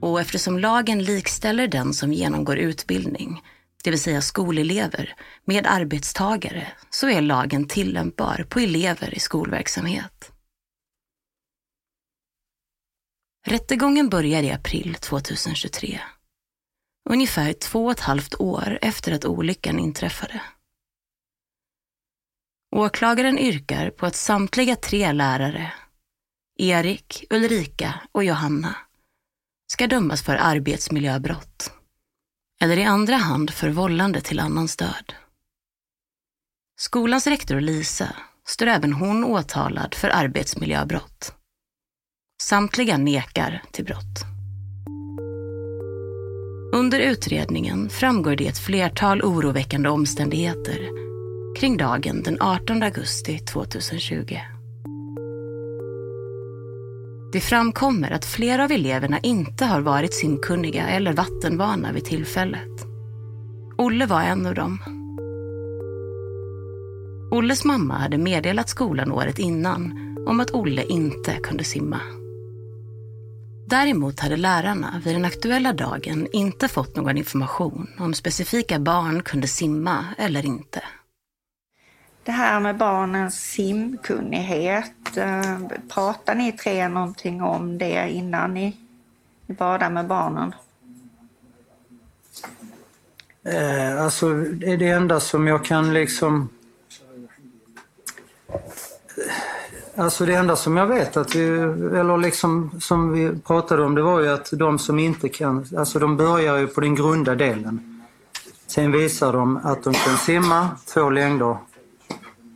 Och 0.00 0.20
eftersom 0.20 0.58
lagen 0.58 1.02
likställer 1.02 1.68
den 1.68 1.94
som 1.94 2.12
genomgår 2.12 2.56
utbildning 2.58 3.42
det 3.86 3.90
vill 3.90 4.00
säga 4.00 4.20
skolelever, 4.20 5.16
med 5.44 5.66
arbetstagare 5.66 6.72
så 6.90 7.08
är 7.08 7.20
lagen 7.20 7.68
tillämpbar 7.68 8.46
på 8.48 8.60
elever 8.60 9.14
i 9.14 9.18
skolverksamhet. 9.18 10.32
Rättegången 13.46 14.08
börjar 14.08 14.42
i 14.42 14.52
april 14.52 14.94
2023. 14.94 16.00
Ungefär 17.10 17.52
två 17.52 17.84
och 17.84 17.92
ett 17.92 18.00
halvt 18.00 18.34
år 18.40 18.78
efter 18.82 19.12
att 19.12 19.24
olyckan 19.24 19.78
inträffade. 19.78 20.42
Åklagaren 22.76 23.38
yrkar 23.38 23.90
på 23.90 24.06
att 24.06 24.16
samtliga 24.16 24.76
tre 24.76 25.12
lärare, 25.12 25.72
Erik, 26.58 27.24
Ulrika 27.30 28.00
och 28.12 28.24
Johanna, 28.24 28.76
ska 29.66 29.86
dömas 29.86 30.22
för 30.22 30.36
arbetsmiljöbrott 30.36 31.72
eller 32.60 32.76
i 32.76 32.84
andra 32.84 33.16
hand 33.16 33.50
för 33.50 33.70
vållande 33.70 34.20
till 34.20 34.40
annans 34.40 34.76
död. 34.76 35.14
Skolans 36.78 37.26
rektor 37.26 37.60
Lisa 37.60 38.16
står 38.46 38.66
även 38.66 38.92
hon 38.92 39.24
åtalad 39.24 39.94
för 39.94 40.08
arbetsmiljöbrott. 40.08 41.34
Samtliga 42.42 42.96
nekar 42.96 43.62
till 43.72 43.84
brott. 43.84 44.24
Under 46.72 47.00
utredningen 47.00 47.88
framgår 47.90 48.36
det 48.36 48.46
ett 48.48 48.58
flertal 48.58 49.22
oroväckande 49.22 49.88
omständigheter 49.88 50.88
kring 51.56 51.76
dagen 51.76 52.22
den 52.22 52.36
18 52.40 52.82
augusti 52.82 53.38
2020. 53.38 54.38
Det 57.36 57.40
framkommer 57.40 58.10
att 58.10 58.24
flera 58.24 58.64
av 58.64 58.72
eleverna 58.72 59.18
inte 59.18 59.64
har 59.64 59.80
varit 59.80 60.14
simkunniga 60.14 60.88
eller 60.88 61.12
vattenvana 61.12 61.92
vid 61.92 62.04
tillfället. 62.04 62.86
Olle 63.78 64.06
var 64.06 64.22
en 64.22 64.46
av 64.46 64.54
dem. 64.54 64.78
Olles 67.30 67.64
mamma 67.64 67.94
hade 67.94 68.18
meddelat 68.18 68.68
skolan 68.68 69.12
året 69.12 69.38
innan 69.38 69.92
om 70.26 70.40
att 70.40 70.50
Olle 70.50 70.84
inte 70.84 71.32
kunde 71.42 71.64
simma. 71.64 72.00
Däremot 73.66 74.20
hade 74.20 74.36
lärarna 74.36 75.02
vid 75.04 75.14
den 75.14 75.24
aktuella 75.24 75.72
dagen 75.72 76.28
inte 76.32 76.68
fått 76.68 76.96
någon 76.96 77.18
information 77.18 77.86
om 77.98 78.14
specifika 78.14 78.78
barn 78.78 79.22
kunde 79.22 79.48
simma 79.48 80.04
eller 80.18 80.46
inte. 80.46 80.82
Det 82.26 82.32
här 82.32 82.60
med 82.60 82.76
barnens 82.76 83.40
simkunnighet, 83.40 85.16
eh, 85.16 85.58
pratar 85.88 86.34
ni 86.34 86.52
tre 86.52 86.88
någonting 86.88 87.42
om 87.42 87.78
det 87.78 88.10
innan 88.10 88.54
ni 88.54 88.76
badar 89.46 89.90
med 89.90 90.06
barnen? 90.06 90.54
Eh, 93.44 94.02
alltså, 94.02 94.34
det 94.34 94.72
är 94.72 94.76
det 94.76 94.88
enda 94.88 95.20
som 95.20 95.46
jag 95.46 95.64
kan 95.64 95.94
liksom... 95.94 96.48
Alltså 99.96 100.26
det 100.26 100.34
enda 100.34 100.56
som 100.56 100.76
jag 100.76 100.86
vet 100.86 101.16
att 101.16 101.34
vi, 101.34 101.48
eller 101.98 102.16
liksom 102.16 102.80
som 102.80 103.12
vi 103.12 103.38
pratade 103.38 103.82
om, 103.84 103.94
det 103.94 104.02
var 104.02 104.20
ju 104.20 104.28
att 104.28 104.48
de 104.52 104.78
som 104.78 104.98
inte 104.98 105.28
kan, 105.28 105.66
alltså 105.76 105.98
de 105.98 106.16
börjar 106.16 106.56
ju 106.56 106.66
på 106.66 106.80
den 106.80 106.94
grunda 106.94 107.34
delen. 107.34 108.02
Sen 108.66 108.92
visar 108.92 109.32
de 109.32 109.56
att 109.56 109.84
de 109.84 109.94
kan 109.94 110.16
simma 110.16 110.68
två 110.86 111.10
längder 111.10 111.56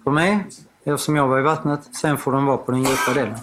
på 0.05 0.11
mig, 0.11 0.47
eftersom 0.85 1.17
jag 1.17 1.29
var 1.29 1.39
i 1.39 1.43
vattnet. 1.43 1.95
Sen 1.95 2.19
får 2.19 2.33
de 2.33 2.47
vara 2.47 2.57
på 2.57 2.73
den 2.73 2.83
djupa 2.83 3.15
delen. 3.15 3.39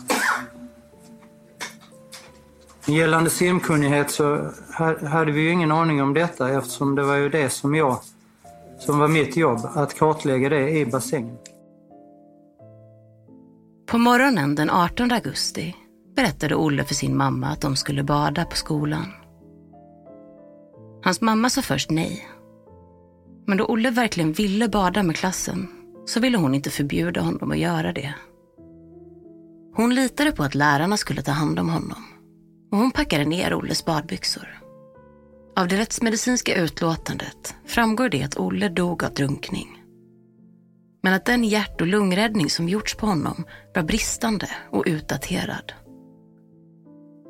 Gällande 2.86 3.30
simkunnighet 3.30 4.12
så 4.12 4.52
hade 5.08 5.32
vi 5.32 5.42
ju 5.42 5.52
ingen 5.52 5.72
aning 5.72 6.02
om 6.02 6.14
detta 6.14 6.50
eftersom 6.50 6.96
det 6.96 7.04
var 7.04 7.16
ju 7.16 7.30
det 7.30 7.50
som 7.50 7.76
jag, 7.76 8.00
som 8.80 9.00
var 9.00 9.08
mitt 9.08 9.38
jobb, 9.38 9.60
att 9.76 9.98
kartlägga 9.98 10.50
det 10.50 10.70
i 10.70 10.86
bassängen. 10.86 11.38
På 13.88 13.98
morgonen 13.98 14.56
den 14.56 14.70
18 14.70 15.12
augusti 15.12 15.76
berättade 16.16 16.56
Olle 16.56 16.84
för 16.84 16.94
sin 16.94 17.18
mamma 17.18 17.48
att 17.48 17.62
de 17.62 17.76
skulle 17.76 18.04
bada 18.04 18.46
på 18.46 18.56
skolan. 18.56 19.14
Hans 21.04 21.22
mamma 21.22 21.50
sa 21.50 21.62
först 21.62 21.90
nej. 21.90 22.28
Men 23.46 23.58
då 23.58 23.66
Olle 23.66 23.90
verkligen 23.90 24.34
ville 24.34 24.68
bada 24.68 25.04
med 25.04 25.16
klassen 25.16 25.76
så 26.08 26.20
ville 26.20 26.38
hon 26.38 26.56
inte 26.56 26.70
förbjuda 26.70 27.22
honom 27.22 27.52
att 27.52 27.58
göra 27.58 27.94
det. 27.94 28.14
Hon 29.76 29.96
litade 29.96 30.32
på 30.32 30.44
att 30.44 30.56
lärarna 30.56 30.98
skulle 30.98 31.22
ta 31.22 31.32
hand 31.32 31.60
om 31.60 31.70
honom 31.70 32.04
och 32.72 32.78
hon 32.78 32.91
packade 32.91 33.26
ner 33.26 33.54
Olles 33.54 33.86
badbyxor. 33.86 34.62
Av 35.56 35.67
det 35.67 35.78
rättsmedicinska 35.78 36.56
utlåtandet 36.56 37.56
framgår 37.65 38.10
det 38.10 38.24
att 38.24 38.38
Olle 38.38 38.70
dog 38.70 39.04
av 39.04 39.13
drunkning. 39.13 39.84
Men 41.04 41.13
att 41.13 41.26
den 41.26 41.43
hjärt 41.43 41.82
och 41.82 41.88
lungräddning 41.88 42.50
som 42.50 42.70
gjorts 42.70 42.96
på 42.96 43.06
honom 43.06 43.46
var 43.76 43.84
bristande 43.84 44.50
och 44.72 44.84
utdaterad. 44.88 45.74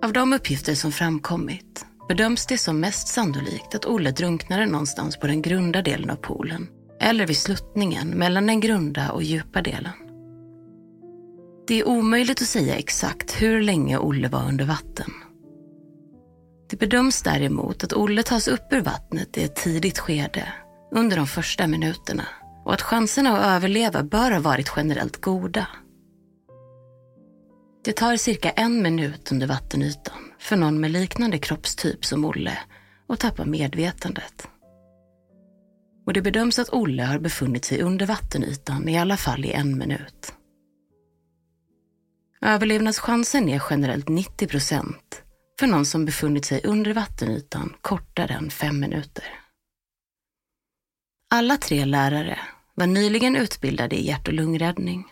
Av 0.04 0.13
de 0.13 0.34
uppgifter 0.34 0.76
som 0.76 0.92
framkommit 0.92 1.86
bedöms 2.08 2.46
det 2.46 2.58
som 2.58 2.80
mest 2.80 3.08
sannolikt 3.08 3.76
att 3.76 3.86
Olle 3.86 4.12
drunknade 4.12 4.66
någonstans 4.66 5.18
på 5.18 5.28
den 5.28 5.42
grunda 5.42 5.82
delen 5.82 6.10
av 6.10 6.16
poolen 6.16 6.68
eller 7.00 7.28
vid 7.28 7.38
sluttningen 7.38 8.10
mellan 8.10 8.48
den 8.48 8.60
grunda 8.60 9.12
och 9.12 9.24
djupa 9.24 9.62
delen. 9.62 9.94
Det 11.68 11.80
är 11.80 11.88
omöjligt 11.88 12.42
att 12.42 12.48
säga 12.48 12.76
exakt 12.76 13.42
hur 13.42 13.62
länge 13.62 13.98
Olle 13.98 14.28
var 14.28 14.48
under 14.48 14.66
vatten. 14.66 15.12
Det 16.70 16.78
bedöms 16.78 17.22
däremot 17.22 17.84
att 17.84 17.94
Olle 17.94 18.24
tas 18.24 18.48
upp 18.48 18.74
ur 18.74 18.82
vattnet 18.82 19.38
i 19.38 19.44
ett 19.44 19.56
tidigt 19.56 20.00
skede, 20.00 20.54
under 20.92 21.18
de 21.18 21.28
första 21.28 21.68
minuterna 21.68 22.28
och 22.66 22.74
att 22.74 22.82
chanserna 22.82 23.38
att 23.38 23.46
överleva 23.46 24.04
bör 24.04 24.32
ha 24.32 24.40
varit 24.40 24.74
generellt 24.76 25.22
goda. 25.22 25.68
Det 27.84 27.94
tar 27.94 28.18
cirka 28.18 28.50
en 28.50 28.82
minut 28.82 29.32
under 29.32 29.48
vattenytan 29.48 30.32
för 30.40 30.56
någon 30.56 30.80
med 30.80 30.92
liknande 30.92 31.38
kroppstyp 31.38 32.06
som 32.06 32.26
Olle 32.26 32.58
att 33.08 33.20
tappa 33.20 33.46
medvetandet. 33.46 34.48
Och 36.08 36.13
det 36.13 36.22
bedöms 36.22 36.60
att 36.60 36.70
Olle 36.74 37.04
har 37.04 37.20
befunnit 37.20 37.65
sig 37.65 37.82
under 37.82 38.06
vattenytan 38.06 38.89
i 38.89 38.98
alla 38.98 39.17
fall 39.17 39.46
i 39.46 39.52
en 39.52 39.78
minut. 39.78 40.34
Överlevnadschansen 42.41 43.50
är 43.50 43.63
generellt 43.70 44.10
90 44.10 44.48
procent 44.48 45.24
för 45.60 45.67
någon 45.67 45.86
som 45.86 46.06
befunnit 46.06 46.46
sig 46.46 46.62
under 46.63 46.93
vattenytan 46.93 47.74
kortare 47.82 48.34
än 48.34 48.50
fem 48.50 48.80
minuter. 48.80 49.24
Alla 51.30 51.58
tre 51.58 51.86
lärare 51.86 52.39
var 52.76 52.88
nyligen 52.88 53.36
utbildade 53.36 53.96
i 53.96 54.08
hjärt 54.08 54.28
och 54.28 54.34
lungräddning. 54.34 55.06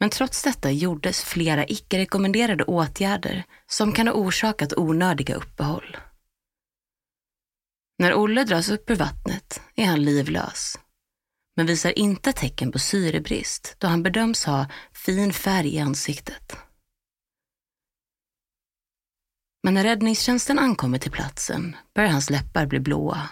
Men 0.00 0.10
trots 0.10 0.42
detta 0.42 0.70
gjordes 0.70 1.24
flera 1.24 1.66
icke-rekommenderade 1.66 2.64
åtgärder 2.64 3.44
som 3.66 3.92
kan 3.92 4.08
ha 4.08 4.14
orsakat 4.14 4.72
onödiga 4.76 5.34
uppehåll. 5.34 5.96
När 7.98 8.14
Olle 8.14 8.44
dras 8.44 8.68
upp 8.68 8.90
ur 8.90 8.96
vattnet 8.96 9.62
är 9.74 9.86
han 9.86 10.04
livlös, 10.04 10.78
men 11.56 11.66
visar 11.66 11.98
inte 11.98 12.32
tecken 12.32 12.72
på 12.72 12.78
syrebrist 12.78 13.76
då 13.78 13.86
han 13.86 14.02
bedöms 14.02 14.44
ha 14.44 14.66
fin 14.92 15.32
färg 15.32 15.74
i 15.74 15.78
ansiktet. 15.78 16.56
Men 19.62 19.74
när 19.74 19.84
räddningstjänsten 19.84 20.58
ankommer 20.58 20.98
till 20.98 21.10
platsen 21.10 21.76
börjar 21.94 22.10
hans 22.10 22.30
läppar 22.30 22.66
bli 22.66 22.80
blåa, 22.80 23.28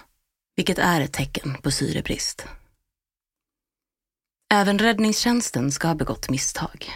vilket 0.57 0.79
är 0.79 1.01
ett 1.01 1.13
tecken 1.13 1.55
på 1.63 1.71
syrebrist. 1.71 2.47
Även 4.53 4.79
räddningstjänsten 4.79 5.73
ska 5.73 5.89
ha 5.89 5.95
begått 5.95 6.31
misstag. 6.31 6.91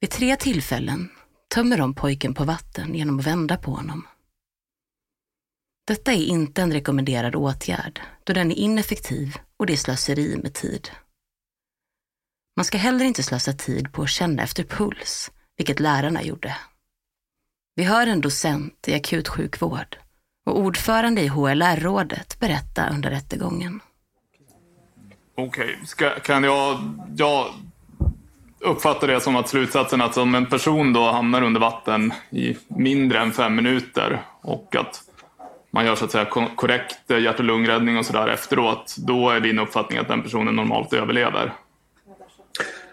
Vid 0.00 0.10
tre 0.10 0.36
tillfällen 0.36 1.10
tömmer 1.54 1.78
de 1.78 1.94
pojken 1.94 2.34
på 2.34 2.44
vatten 2.44 2.94
genom 2.94 3.18
att 3.18 3.26
vända 3.26 3.56
på 3.56 3.70
honom. 3.70 4.06
Detta 5.84 6.12
är 6.12 6.24
inte 6.24 6.62
en 6.62 6.72
rekommenderad 6.72 7.34
åtgärd 7.34 8.00
då 8.24 8.32
den 8.32 8.50
är 8.50 8.54
ineffektiv 8.54 9.36
och 9.56 9.66
det 9.66 9.72
är 9.72 9.76
slöseri 9.76 10.36
med 10.42 10.54
tid. 10.54 10.90
Man 12.56 12.64
ska 12.64 12.78
heller 12.78 13.04
inte 13.04 13.22
slösa 13.22 13.52
tid 13.52 13.92
på 13.92 14.02
att 14.02 14.10
känna 14.10 14.42
efter 14.42 14.64
puls, 14.64 15.30
vilket 15.56 15.80
lärarna 15.80 16.22
gjorde. 16.22 16.56
Vi 17.74 17.84
hör 17.84 18.06
en 18.06 18.20
docent 18.20 18.88
i 18.88 18.94
akutsjukvård 18.94 19.96
och 20.46 20.58
ordförande 20.58 21.20
i 21.20 21.28
HLR-rådet 21.28 22.40
berätta 22.40 22.88
under 22.88 23.10
rättegången. 23.10 23.80
Okej, 25.34 25.78
okay. 25.94 26.20
kan 26.20 26.44
jag, 26.44 26.78
jag 27.16 27.54
uppfattar 28.58 29.06
det 29.06 29.20
som 29.20 29.36
att 29.36 29.48
slutsatsen 29.48 30.00
att 30.00 30.16
om 30.16 30.34
en 30.34 30.46
person 30.46 30.92
då 30.92 31.10
hamnar 31.10 31.42
under 31.42 31.60
vatten 31.60 32.12
i 32.30 32.56
mindre 32.68 33.20
än 33.20 33.32
fem 33.32 33.54
minuter 33.54 34.22
och 34.40 34.76
att 34.76 35.11
man 35.72 35.86
gör 35.86 35.94
så 35.94 36.04
att 36.04 36.10
säga 36.10 36.24
korrekt 36.56 37.10
hjärt 37.10 37.38
och 37.38 37.44
lungräddning 37.44 37.98
och 37.98 38.06
sådär 38.06 38.28
efteråt, 38.28 38.96
då 38.98 39.30
är 39.30 39.40
din 39.40 39.58
uppfattning 39.58 39.98
att 39.98 40.08
den 40.08 40.22
personen 40.22 40.56
normalt 40.56 40.92
överlever? 40.92 41.52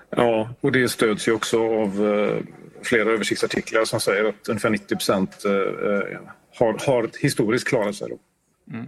Ja, 0.10 0.50
och 0.62 0.72
det 0.72 0.90
stöds 0.90 1.28
ju 1.28 1.32
också 1.32 1.64
av 1.64 2.08
eh, 2.08 2.38
flera 2.84 3.10
översiktsartiklar 3.10 3.86
som 3.86 4.00
säger 4.00 4.26
att 4.26 4.50
ungefär 4.50 4.70
90 4.70 4.96
procent 4.96 5.46
eh, 5.46 5.52
eh, 5.52 6.20
har, 6.60 6.88
har 6.88 7.10
historiskt 7.22 7.68
klarat 7.68 7.96
sig. 7.96 8.18
Mm. 8.72 8.88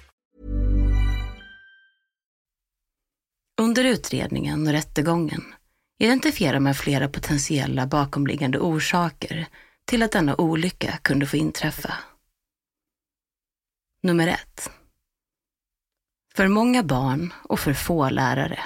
Under 3.61 3.83
utredningen 3.83 4.67
och 4.67 4.73
rättegången 4.73 5.53
identifierar 5.99 6.59
man 6.59 6.75
flera 6.75 7.09
potentiella 7.09 7.87
bakomliggande 7.87 8.59
orsaker 8.59 9.47
till 9.85 10.03
att 10.03 10.11
denna 10.11 10.35
olycka 10.35 10.97
kunde 10.97 11.25
få 11.25 11.37
inträffa. 11.37 11.93
Nummer 14.03 14.27
ett. 14.27 14.71
För 16.33 16.47
många 16.47 16.83
barn 16.83 17.33
och 17.43 17.59
för 17.59 17.73
få 17.73 18.09
lärare. 18.09 18.59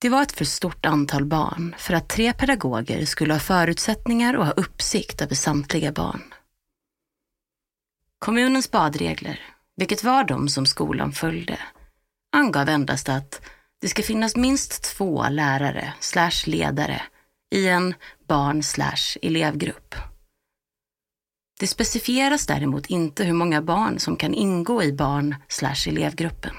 Det 0.00 0.08
var 0.08 0.22
ett 0.22 0.32
för 0.32 0.44
stort 0.44 0.86
antal 0.86 1.24
barn 1.24 1.74
för 1.78 1.94
att 1.94 2.08
tre 2.08 2.32
pedagoger 2.32 3.04
skulle 3.04 3.32
ha 3.34 3.40
förutsättningar 3.40 4.36
och 4.36 4.46
ha 4.46 4.52
uppsikt 4.52 5.20
över 5.20 5.34
samtliga 5.34 5.92
barn. 5.92 6.34
Kommunens 8.18 8.70
badregler, 8.70 9.40
vilket 9.76 10.04
var 10.04 10.24
de 10.24 10.48
som 10.48 10.66
skolan 10.66 11.12
följde, 11.12 11.58
angav 12.32 12.68
endast 12.68 13.08
att 13.08 13.40
det 13.80 13.88
ska 13.88 14.02
finnas 14.02 14.36
minst 14.36 14.82
två 14.82 15.28
lärare 15.28 15.94
slash 16.00 16.46
ledare 16.46 17.02
i 17.54 17.68
en 17.68 17.94
barn 18.28 18.62
slash 18.62 19.18
elevgrupp. 19.22 19.94
Det 21.60 21.66
specifieras 21.66 22.46
däremot 22.46 22.86
inte 22.86 23.24
hur 23.24 23.32
många 23.32 23.62
barn 23.62 23.98
som 23.98 24.16
kan 24.16 24.34
ingå 24.34 24.82
i 24.82 24.92
barn 24.92 25.34
slash 25.48 25.88
elevgruppen. 25.88 26.54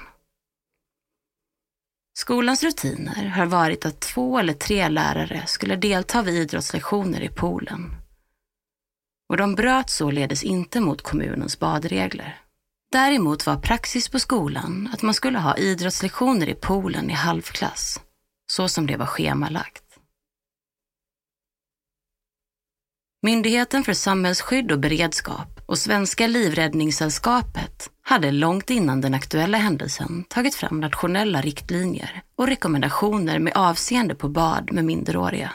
Skolans 2.18 2.62
rutiner 2.62 3.24
har 3.24 3.46
varit 3.46 3.86
att 3.86 4.00
två 4.00 4.38
eller 4.38 4.52
tre 4.52 4.88
lärare 4.88 5.46
skulle 5.46 5.76
delta 5.76 6.22
vid 6.22 6.34
idrottslektioner 6.34 7.20
i 7.20 7.28
poolen. 7.28 7.96
Och 9.28 9.36
de 9.36 9.54
bröt 9.54 9.90
således 9.90 10.42
inte 10.42 10.80
mot 10.80 11.02
kommunens 11.02 11.58
badregler. 11.58 12.41
Däremot 12.92 13.46
var 13.46 13.56
praxis 13.56 14.08
på 14.08 14.18
skolan 14.18 14.88
att 14.92 15.02
man 15.02 15.14
skulle 15.14 15.38
ha 15.38 15.56
idrottslektioner 15.56 16.48
i 16.48 16.54
poolen 16.54 17.10
i 17.10 17.12
halvklass, 17.12 18.00
så 18.46 18.68
som 18.68 18.86
det 18.86 18.96
var 18.96 19.06
schemalagt. 19.06 19.84
Myndigheten 23.22 23.84
för 23.84 23.92
samhällsskydd 23.92 24.72
och 24.72 24.78
beredskap 24.78 25.60
och 25.66 25.78
Svenska 25.78 26.26
livräddningssällskapet 26.26 27.90
hade 28.02 28.30
långt 28.30 28.70
innan 28.70 29.00
den 29.00 29.14
aktuella 29.14 29.58
händelsen 29.58 30.24
tagit 30.24 30.54
fram 30.54 30.80
nationella 30.80 31.40
riktlinjer 31.40 32.22
och 32.36 32.46
rekommendationer 32.46 33.38
med 33.38 33.52
avseende 33.56 34.14
på 34.14 34.28
bad 34.28 34.72
med 34.72 34.84
minderåriga. 34.84 35.52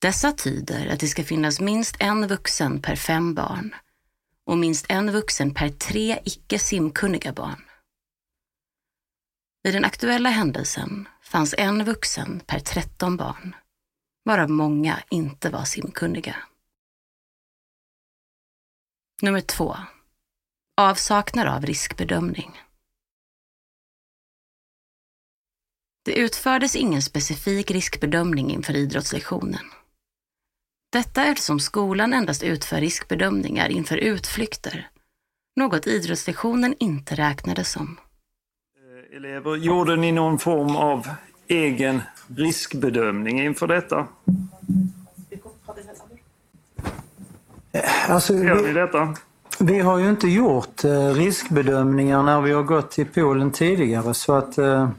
Dessa 0.00 0.32
tyder 0.32 0.86
att 0.86 1.00
det 1.00 1.08
ska 1.08 1.24
finnas 1.24 1.60
minst 1.60 1.96
en 2.00 2.26
vuxen 2.26 2.82
per 2.82 2.96
fem 2.96 3.34
barn 3.34 3.74
och 4.50 4.58
minst 4.58 4.86
en 4.88 5.12
vuxen 5.12 5.54
per 5.54 5.68
tre 5.68 6.20
icke 6.24 6.58
simkunniga 6.58 7.32
barn. 7.32 7.64
Vid 9.62 9.74
den 9.74 9.84
aktuella 9.84 10.28
händelsen 10.28 11.08
fanns 11.22 11.54
en 11.58 11.84
vuxen 11.84 12.40
per 12.46 12.60
13 12.60 13.16
barn, 13.16 13.54
varav 14.24 14.50
många 14.50 15.02
inte 15.10 15.50
var 15.50 15.64
simkunniga. 15.64 16.36
Nummer 19.22 19.40
två. 19.40 19.76
Avsaknad 20.76 21.48
av 21.48 21.66
riskbedömning. 21.66 22.60
Det 26.04 26.14
utfördes 26.14 26.76
ingen 26.76 27.02
specifik 27.02 27.70
riskbedömning 27.70 28.50
inför 28.50 28.76
idrottslektionen. 28.76 29.79
Detta 30.92 31.24
eftersom 31.24 31.60
skolan 31.60 32.12
endast 32.12 32.42
utför 32.42 32.76
riskbedömningar 32.80 33.68
inför 33.68 33.96
utflykter, 33.96 34.88
något 35.56 35.86
idrottslektionen 35.86 36.74
inte 36.78 37.14
räknade 37.14 37.64
som. 37.64 37.96
Elever, 39.16 39.56
gjorde 39.56 39.96
ni 39.96 40.12
någon 40.12 40.38
form 40.38 40.76
av 40.76 41.08
egen 41.48 42.02
riskbedömning 42.36 43.40
inför 43.40 43.66
detta? 43.66 44.06
Alltså, 48.08 48.34
Gör 48.34 48.54
ni 48.56 48.62
vi, 48.62 48.72
detta? 48.72 49.14
vi 49.58 49.78
har 49.78 49.98
ju 49.98 50.10
inte 50.10 50.28
gjort 50.28 50.84
eh, 50.84 51.08
riskbedömningar 51.08 52.22
när 52.22 52.40
vi 52.40 52.52
har 52.52 52.62
gått 52.62 52.90
till 52.90 53.06
poolen 53.06 53.50
tidigare 53.50 54.14
så 54.14 54.32
att 54.34 54.58
eh, 54.58 54.90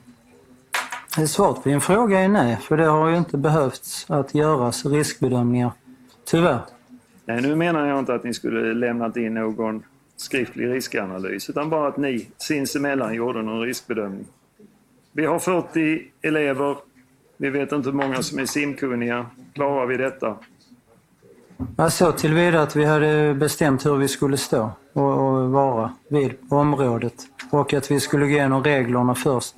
svaret 1.28 1.64
på 1.64 1.70
din 1.70 1.82
fråga 1.82 2.20
är 2.20 2.28
nej, 2.28 2.58
för 2.62 2.78
det 2.78 2.86
har 2.86 3.10
ju 3.10 3.18
inte 3.18 3.38
behövts 3.38 4.06
att 4.10 4.36
göras 4.36 4.86
riskbedömningar. 4.86 5.72
Tyvärr. 6.32 6.60
Nej, 7.26 7.42
nu 7.42 7.56
menar 7.56 7.88
jag 7.88 8.00
inte 8.00 8.14
att 8.14 8.24
ni 8.24 8.34
skulle 8.34 8.74
lämnat 8.74 9.18
in 9.18 9.34
någon 9.34 9.84
skriftlig 10.16 10.70
riskanalys 10.70 11.50
utan 11.50 11.70
bara 11.70 11.88
att 11.88 11.98
ni 11.98 12.28
sinsemellan 12.38 13.14
gjorde 13.14 13.42
någon 13.42 13.62
riskbedömning. 13.62 14.26
Vi 15.12 15.26
har 15.26 15.40
40 15.40 16.04
elever. 16.22 16.78
Vi 17.38 17.50
vet 17.50 17.72
inte 17.72 17.90
hur 17.90 17.98
många 17.98 18.22
som 18.22 18.40
är 18.40 18.46
simkunniga. 18.46 19.26
Klarar 19.54 19.86
vi 19.86 19.98
detta? 19.98 20.36
Så 21.90 22.12
tillvida 22.12 22.62
att 22.62 22.76
vi 22.76 22.86
hade 22.86 23.34
bestämt 23.34 23.86
hur 23.86 23.96
vi 23.96 24.08
skulle 24.08 24.38
stå 24.38 24.72
och, 24.94 25.04
och 25.04 25.52
vara 25.52 25.94
vid 26.08 26.34
området. 26.50 27.16
Och 27.52 27.74
att 27.74 27.92
vi 27.92 28.00
skulle 28.00 28.26
gå 28.26 28.32
igenom 28.32 28.64
reglerna 28.64 29.16
först. 29.16 29.56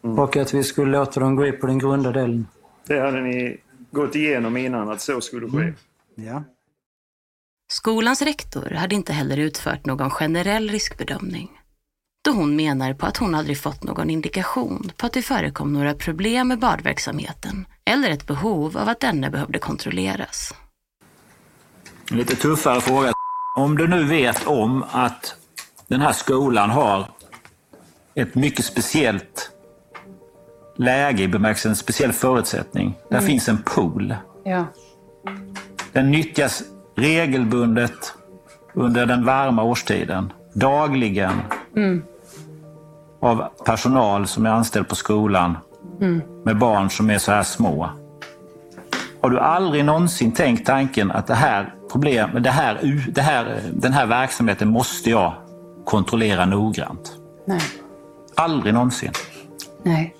Och 0.00 0.36
att 0.36 0.54
vi 0.54 0.62
skulle 0.62 0.98
låta 0.98 1.20
dem 1.20 1.36
gå 1.36 1.46
in 1.46 1.60
på 1.60 1.66
den 1.66 1.78
grunda 1.78 2.12
delen. 2.12 2.46
Det 2.86 3.00
hade 3.00 3.20
ni 3.20 3.60
gått 3.94 4.14
igenom 4.14 4.56
innan 4.56 4.88
att 4.88 5.00
så 5.00 5.20
skulle 5.20 5.48
ske. 5.48 5.72
Ja. 6.14 6.44
Skolans 7.68 8.22
rektor 8.22 8.70
hade 8.70 8.94
inte 8.94 9.12
heller 9.12 9.36
utfört 9.36 9.86
någon 9.86 10.10
generell 10.10 10.70
riskbedömning 10.70 11.50
då 12.24 12.30
hon 12.30 12.56
menar 12.56 12.94
på 12.94 13.06
att 13.06 13.16
hon 13.16 13.34
aldrig 13.34 13.58
fått 13.58 13.82
någon 13.82 14.10
indikation 14.10 14.90
på 14.96 15.06
att 15.06 15.12
det 15.12 15.22
förekom 15.22 15.72
några 15.72 15.94
problem 15.94 16.48
med 16.48 16.58
badverksamheten 16.58 17.66
eller 17.84 18.10
ett 18.10 18.26
behov 18.26 18.78
av 18.78 18.88
att 18.88 19.00
denna 19.00 19.30
behövde 19.30 19.58
kontrolleras. 19.58 20.54
Lite 22.10 22.36
tuffare 22.36 22.80
fråga. 22.80 23.12
Om 23.56 23.76
du 23.76 23.88
nu 23.88 24.04
vet 24.04 24.46
om 24.46 24.84
att 24.90 25.36
den 25.88 26.00
här 26.00 26.12
skolan 26.12 26.70
har 26.70 27.10
ett 28.14 28.34
mycket 28.34 28.64
speciellt 28.64 29.50
läge 30.76 31.22
i 31.22 31.28
bemärkelsen 31.28 31.70
en 31.70 31.76
speciell 31.76 32.12
förutsättning. 32.12 32.94
Där 33.10 33.16
Mm. 33.18 33.28
finns 33.28 33.48
en 33.48 33.58
pool. 33.64 34.14
Ja. 34.44 34.64
Den 35.92 36.10
nyttjas 36.10 36.62
regelbundet 36.96 38.14
under 38.74 39.06
den 39.06 39.24
varma 39.24 39.62
årstiden. 39.62 40.32
Dagligen 40.54 41.32
Mm. 41.76 42.02
av 43.20 43.48
personal 43.64 44.26
som 44.26 44.46
är 44.46 44.50
anställd 44.50 44.88
på 44.88 44.94
skolan 44.94 45.56
Mm. 46.00 46.20
med 46.44 46.58
barn 46.58 46.90
som 46.90 47.10
är 47.10 47.18
så 47.18 47.32
här 47.32 47.42
små. 47.42 47.90
Har 49.22 49.30
du 49.30 49.40
aldrig 49.40 49.84
någonsin 49.84 50.32
tänkt 50.32 50.66
tanken 50.66 51.10
att 51.10 51.26
det 51.26 51.34
här 51.34 51.74
problem, 51.92 52.30
det 52.42 52.50
här, 52.50 53.02
det 53.14 53.20
här, 53.22 53.60
den 53.72 53.92
här 53.92 54.06
verksamheten 54.06 54.68
måste 54.68 55.10
jag 55.10 55.32
kontrollera 55.84 56.46
noggrant? 56.46 57.12
Nej. 57.46 57.60
Aldrig 58.36 58.74
någonsin. 58.74 59.12
Nej. 59.82 60.16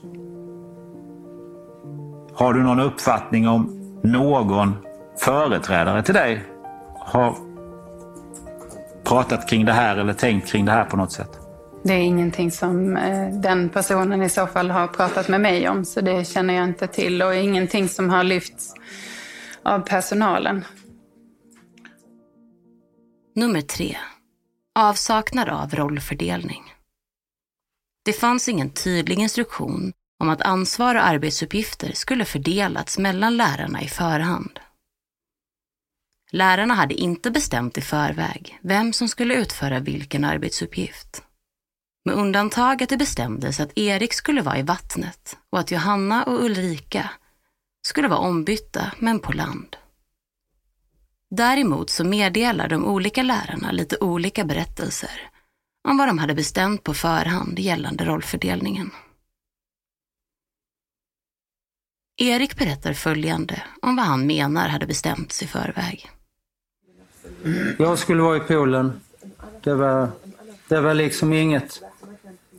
Har 2.37 2.55
du 2.55 2.63
någon 2.63 2.81
uppfattning 2.81 3.49
om 3.49 3.81
någon 4.03 4.77
företrädare 5.19 6.03
till 6.03 6.15
dig 6.15 6.45
har 6.99 7.37
pratat 9.05 9.49
kring 9.49 9.65
det 9.65 9.73
här 9.73 9.97
eller 9.97 10.13
tänkt 10.13 10.49
kring 10.49 10.65
det 10.65 10.73
här 10.73 10.85
på 10.85 10.97
något 10.97 11.13
sätt? 11.13 11.39
Det 11.85 11.93
är 11.93 12.01
ingenting 12.01 12.51
som 12.51 12.97
eh, 12.97 13.29
den 13.29 13.69
personen 13.69 14.23
i 14.23 14.29
så 14.29 14.47
fall 14.47 14.71
har 14.71 14.89
pratat 14.89 15.29
med 15.29 15.41
mig 15.41 15.69
om, 15.69 15.85
så 15.85 16.01
det 16.01 16.29
känner 16.29 16.55
jag 16.55 16.65
inte 16.65 16.87
till 16.87 17.23
och 17.23 17.35
ingenting 17.35 17.89
som 17.89 18.11
har 18.11 18.25
lyfts 18.25 18.75
av 19.63 19.81
personalen. 19.81 20.65
Nummer 23.37 23.61
tre. 23.61 23.97
Avsaknad 24.79 25.49
av 25.49 25.75
rollfördelning. 25.75 26.63
Det 28.05 28.13
fanns 28.13 28.49
ingen 28.49 28.71
tydlig 28.71 29.19
instruktion 29.19 29.93
om 30.25 30.31
att 30.31 30.43
ansvar 30.43 30.95
och 30.95 31.07
arbetsuppgifter 31.07 31.93
skulle 31.93 32.25
fördelats 32.25 32.99
mellan 32.99 33.37
lärarna 33.37 33.83
i 33.83 33.89
förhand. 33.89 34.61
Lärarna 36.33 36.75
hade 36.75 36.95
inte 36.95 37.31
bestämt 37.31 37.79
i 37.79 37.81
förväg 37.81 38.59
vem 38.63 38.93
som 38.93 39.09
skulle 39.09 39.35
utföra 39.35 39.81
vilken 39.81 40.25
arbetsuppgift. 40.25 41.23
Med 42.05 42.15
undantag 42.15 42.83
att 42.83 42.89
det 42.89 42.97
bestämdes 42.97 43.61
att 43.61 43.79
Erik 43.79 44.13
skulle 44.13 44.43
vara 44.43 44.59
i 44.59 44.63
vattnet 44.63 45.37
och 45.51 45.59
att 45.59 45.71
Johanna 45.71 46.25
och 46.25 46.45
Ulrika 46.45 47.11
skulle 47.87 48.09
vara 48.09 48.21
ombytta 48.21 48.93
men 48.99 49.19
på 49.21 49.33
land. 49.33 49.77
Däremot 51.31 51.91
så 51.91 52.05
meddelar 52.05 52.69
de 52.69 52.85
olika 52.85 53.23
lärarna 53.23 53.73
lite 53.73 53.97
olika 54.01 54.45
berättelser 54.45 55.31
om 55.89 55.97
vad 55.97 56.09
de 56.09 56.19
hade 56.19 56.35
bestämt 56.35 56.83
på 56.83 56.95
förhand 56.95 57.59
gällande 57.59 58.05
rollfördelningen. 58.05 58.91
Erik 62.17 62.59
berättar 62.59 62.93
följande 62.93 63.63
om 63.83 63.97
vad 63.97 64.05
han 64.05 64.27
menar 64.27 64.69
hade 64.69 64.87
bestämts 64.87 65.43
i 65.43 65.47
förväg. 65.47 66.11
Jag 67.79 67.99
skulle 67.99 68.23
vara 68.23 68.37
i 68.37 68.41
poolen. 68.41 69.01
Det 69.61 69.75
var, 69.75 70.09
det 70.69 70.81
var 70.81 70.95
liksom 70.95 71.33
inget 71.33 71.81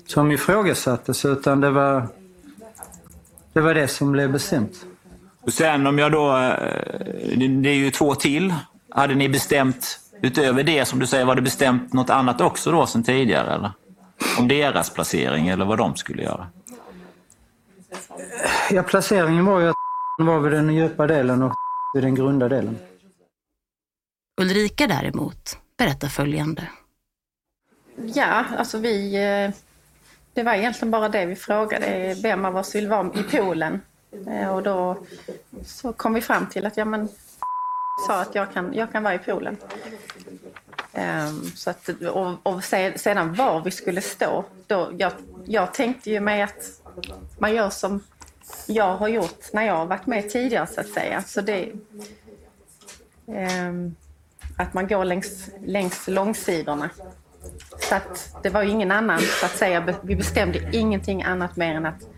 som 0.07 0.31
ifrågasattes 0.31 1.25
utan 1.25 1.61
det 1.61 1.69
var, 1.69 2.07
det 3.53 3.61
var 3.61 3.73
det 3.73 3.87
som 3.87 4.11
blev 4.11 4.31
bestämt. 4.31 4.85
Och 5.41 5.53
sen 5.53 5.87
om 5.87 5.99
jag 5.99 6.11
då, 6.11 6.37
eh, 6.37 6.53
det 7.35 7.47
det 7.47 7.69
är 7.69 7.75
ju 7.75 7.91
två 7.91 8.15
till. 8.15 8.53
Hade 8.89 9.15
ni 9.15 9.29
bestämt 9.29 9.99
utöver 10.21 10.63
det 10.63 10.85
som 10.85 10.99
du 10.99 11.07
säger, 11.07 11.25
var 11.25 11.35
det 11.35 11.41
bestämt 11.41 11.93
något 11.93 12.09
annat 12.09 12.41
också 12.41 12.71
då 12.71 12.87
sen 12.87 13.03
tidigare 13.03 13.53
eller? 13.53 13.71
Om 14.37 14.47
deras 14.47 14.89
placering 14.89 15.47
eller 15.47 15.65
vad 15.65 15.77
de 15.77 15.95
skulle 15.95 16.23
göra? 16.23 16.47
Ja, 18.71 18.83
placeringen 18.83 19.45
var 19.45 19.59
ju 19.59 19.69
att 19.69 19.75
var 20.17 20.39
vid 20.39 20.51
den 20.51 20.69
djupa 20.73 21.07
delen 21.07 21.43
och 21.43 21.53
vid 21.93 22.03
den 22.03 22.15
grunda 22.15 22.49
delen. 22.49 22.77
Ulrika 24.41 24.87
däremot 24.87 25.57
berättar 25.77 26.07
följande. 26.07 26.69
Ja, 27.95 28.45
alltså 28.57 28.77
vi... 28.77 29.15
eh, 29.15 29.55
Det 30.33 30.43
var 30.43 30.53
egentligen 30.53 30.91
bara 30.91 31.09
det 31.09 31.25
vi 31.25 31.35
frågade. 31.35 32.15
Vem 32.23 32.45
av 32.45 32.57
oss 32.57 32.75
vill 32.75 32.87
vara 32.87 33.11
i 33.19 33.23
poolen? 33.23 33.81
Eh, 34.27 34.55
Och 34.55 34.63
då 34.63 34.97
så 35.65 35.93
kom 35.93 36.13
vi 36.13 36.21
fram 36.21 36.47
till 36.47 36.65
att 36.65 36.77
ja, 36.77 36.85
men 36.85 37.09
sa 38.07 38.21
att 38.21 38.35
jag 38.35 38.53
kan, 38.53 38.73
jag 38.73 38.91
kan 38.91 39.03
vara 39.03 39.13
i 39.15 39.19
poolen. 39.19 39.57
Ehm, 40.93 41.41
Så 41.55 41.69
att, 41.69 41.89
och, 41.89 42.33
och 42.43 42.63
se- 42.63 42.97
sedan 42.97 43.33
var 43.33 43.61
vi 43.61 43.71
skulle 43.71 44.01
stå. 44.01 44.45
Då, 44.67 44.91
jag, 44.97 45.11
jag 45.45 45.73
tänkte 45.73 46.11
ju 46.11 46.19
mig 46.19 46.41
att 46.41 46.81
man 47.37 47.55
gör 47.55 47.69
som 47.69 48.03
jag 48.67 48.97
har 48.97 49.07
gjort 49.07 49.53
när 49.53 49.63
jag 49.63 49.75
har 49.75 49.85
varit 49.85 50.07
med 50.07 50.29
tidigare 50.29 50.67
så 50.67 50.81
att 50.81 50.87
säga. 50.87 51.21
Så 51.21 51.41
det, 51.41 51.71
eh, 53.27 53.73
att 54.57 54.73
man 54.73 54.87
går 54.87 55.05
längs, 55.05 55.49
längs 55.65 56.07
långsidorna. 56.07 56.89
Så 57.79 57.95
att 57.95 58.35
det 58.43 58.49
var 58.49 58.63
ju 58.63 58.69
ingen 58.69 58.91
annan, 58.91 59.19
så 59.19 59.45
att 59.45 59.55
säga. 59.55 59.95
Vi 60.03 60.15
bestämde 60.15 60.69
ingenting 60.73 61.23
annat 61.23 61.55
mer 61.55 61.75
än 61.75 61.85
att 61.85 62.09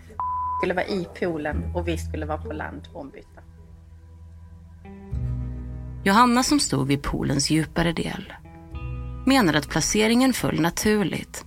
skulle 0.60 0.74
vara 0.74 0.86
i 0.86 1.08
poolen 1.20 1.72
och 1.76 1.88
vi 1.88 1.98
skulle 1.98 2.26
vara 2.26 2.38
på 2.38 2.54
land 2.54 2.88
ombytta. 2.94 3.42
Johanna 6.04 6.44
som 6.44 6.60
stod 6.60 6.88
vid 6.88 7.04
poolens 7.04 7.50
djupare 7.50 7.92
del 7.92 8.34
menar 9.26 9.54
att 9.54 9.70
placeringen 9.70 10.34
föll 10.34 10.62
naturligt 10.62 11.46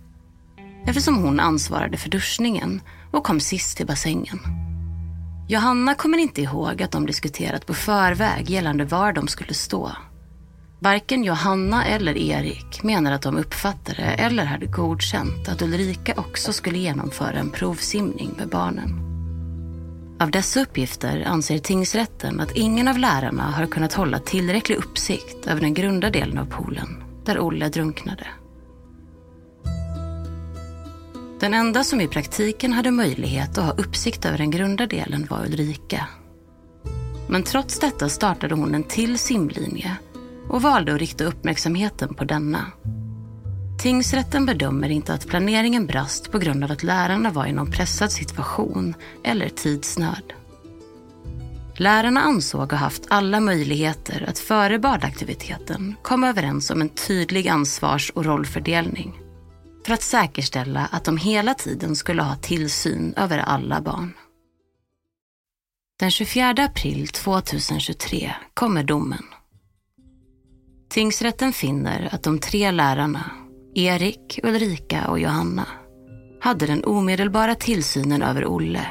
eftersom 0.87 1.23
hon 1.23 1.41
ansvarade 1.41 1.97
för 1.97 2.11
duschningen 2.11 2.81
och 3.11 3.25
kom 3.25 3.41
sist 3.41 3.77
till 3.77 3.87
bassängen. 3.87 4.41
Johanna 5.49 5.95
kommer 5.95 6.19
inte 6.19 6.43
ihåg 6.43 6.83
att 6.83 6.91
de 6.91 7.07
diskuterat 7.07 7.67
på 7.67 7.75
förväg 7.75 8.51
gällande 8.51 8.85
var 8.85 9.13
de 9.13 9.29
skulle 9.29 9.55
stå. 9.55 9.93
Varken 10.79 11.25
Johanna 11.25 11.85
eller 11.85 12.17
Erik 12.19 12.83
menar 12.83 13.13
att 13.13 13.23
de 13.23 13.37
uppfattade 13.37 14.03
eller 14.03 14.45
hade 14.45 14.67
godkänt 14.67 15.49
att 15.49 15.63
Ulrika 15.63 16.15
också 16.17 16.53
skulle 16.53 16.79
genomföra 16.79 17.39
en 17.39 17.51
provsimning 17.51 18.35
med 18.39 18.49
barnen. 18.49 19.11
Av 20.21 20.31
dessa 20.31 20.61
uppgifter 20.61 21.25
anser 21.27 21.59
tingsrätten 21.59 22.41
att 22.41 22.57
ingen 22.57 22.89
av 22.89 22.99
lärarna 22.99 23.43
har 23.43 23.67
kunnat 23.67 23.93
hålla 23.93 24.19
tillräcklig 24.19 24.77
uppsikt 24.77 25.47
över 25.47 25.61
den 25.61 25.75
grunda 25.75 26.11
delen 26.11 26.39
av 26.39 26.45
poolen, 26.45 27.05
där 27.25 27.41
Olle 27.41 27.69
drunknade. 27.69 28.27
Den 31.41 31.55
enda 31.55 31.85
som 31.85 32.01
i 32.01 32.09
praktiken 32.09 32.73
hade 32.73 32.91
möjlighet 32.91 33.59
att 33.59 33.65
ha 33.65 33.73
uppsikt 33.73 34.25
över 34.25 34.39
den 34.39 34.51
grunda 34.51 34.87
delen 34.87 35.27
var 35.31 35.45
Ulrika. 35.47 36.07
Men 37.29 37.43
trots 37.43 37.79
detta 37.79 38.09
startade 38.09 38.55
hon 38.55 38.75
en 38.75 38.85
till 38.85 39.19
simlinje 39.19 39.97
och 40.49 40.63
valde 40.63 40.95
att 40.95 41.01
rikta 41.01 41.25
uppmärksamheten 41.25 42.15
på 42.15 42.25
denna. 42.25 42.67
Tingsrätten 43.83 44.47
bedömer 44.47 44.89
inte 44.89 45.15
att 45.15 45.27
planeringen 45.27 45.87
brast 45.87 46.33
på 46.33 46.39
grund 46.39 46.65
av 46.65 46.73
att 46.73 46.83
lärarna 46.83 47.31
var 47.31 47.47
i 47.47 47.53
någon 47.53 47.71
pressad 47.71 48.13
situation 48.13 48.95
eller 49.25 49.49
tidsnöd. 49.49 50.33
Lärarna 51.77 52.21
ansåg 52.21 52.73
ha 52.73 52.79
haft 52.79 53.07
alla 53.09 53.41
möjligheter 53.41 54.27
att 54.29 54.39
före 54.39 54.79
badaktiviteten 54.79 55.95
komma 56.03 56.29
överens 56.29 56.71
om 56.71 56.81
en 56.81 56.89
tydlig 56.89 57.49
ansvars 57.49 58.11
och 58.11 58.25
rollfördelning 58.25 59.20
för 59.91 59.95
att 59.95 60.03
säkerställa 60.03 60.87
att 60.93 61.05
de 61.05 61.17
hela 61.17 61.55
tiden 61.55 61.97
skulle 61.97 62.23
ha 62.23 62.37
tillsyn 62.37 63.15
över 63.17 63.39
alla 63.39 63.81
barn. 63.81 64.13
Den 66.01 66.11
24 66.11 66.55
april 66.59 67.09
2023 67.09 68.33
kommer 68.55 68.85
domen. 68.85 69.25
Tingsrätten 70.91 71.53
finner 71.53 72.09
att 72.15 72.23
de 72.23 72.39
tre 72.39 72.71
lärarna, 72.71 73.31
Erik, 73.75 74.41
Ulrika 74.43 75.09
och 75.09 75.19
Johanna, 75.19 75.67
hade 76.41 76.67
den 76.67 76.85
omedelbara 76.85 77.55
tillsynen 77.55 78.23
över 78.23 78.47
Olle 78.47 78.87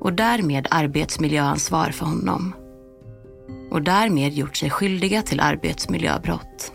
och 0.00 0.12
därmed 0.12 0.66
arbetsmiljöansvar 0.70 1.90
för 1.90 2.06
honom. 2.06 2.54
Och 3.70 3.82
därmed 3.82 4.32
gjort 4.32 4.56
sig 4.56 4.70
skyldiga 4.70 5.22
till 5.22 5.40
arbetsmiljöbrott. 5.40 6.72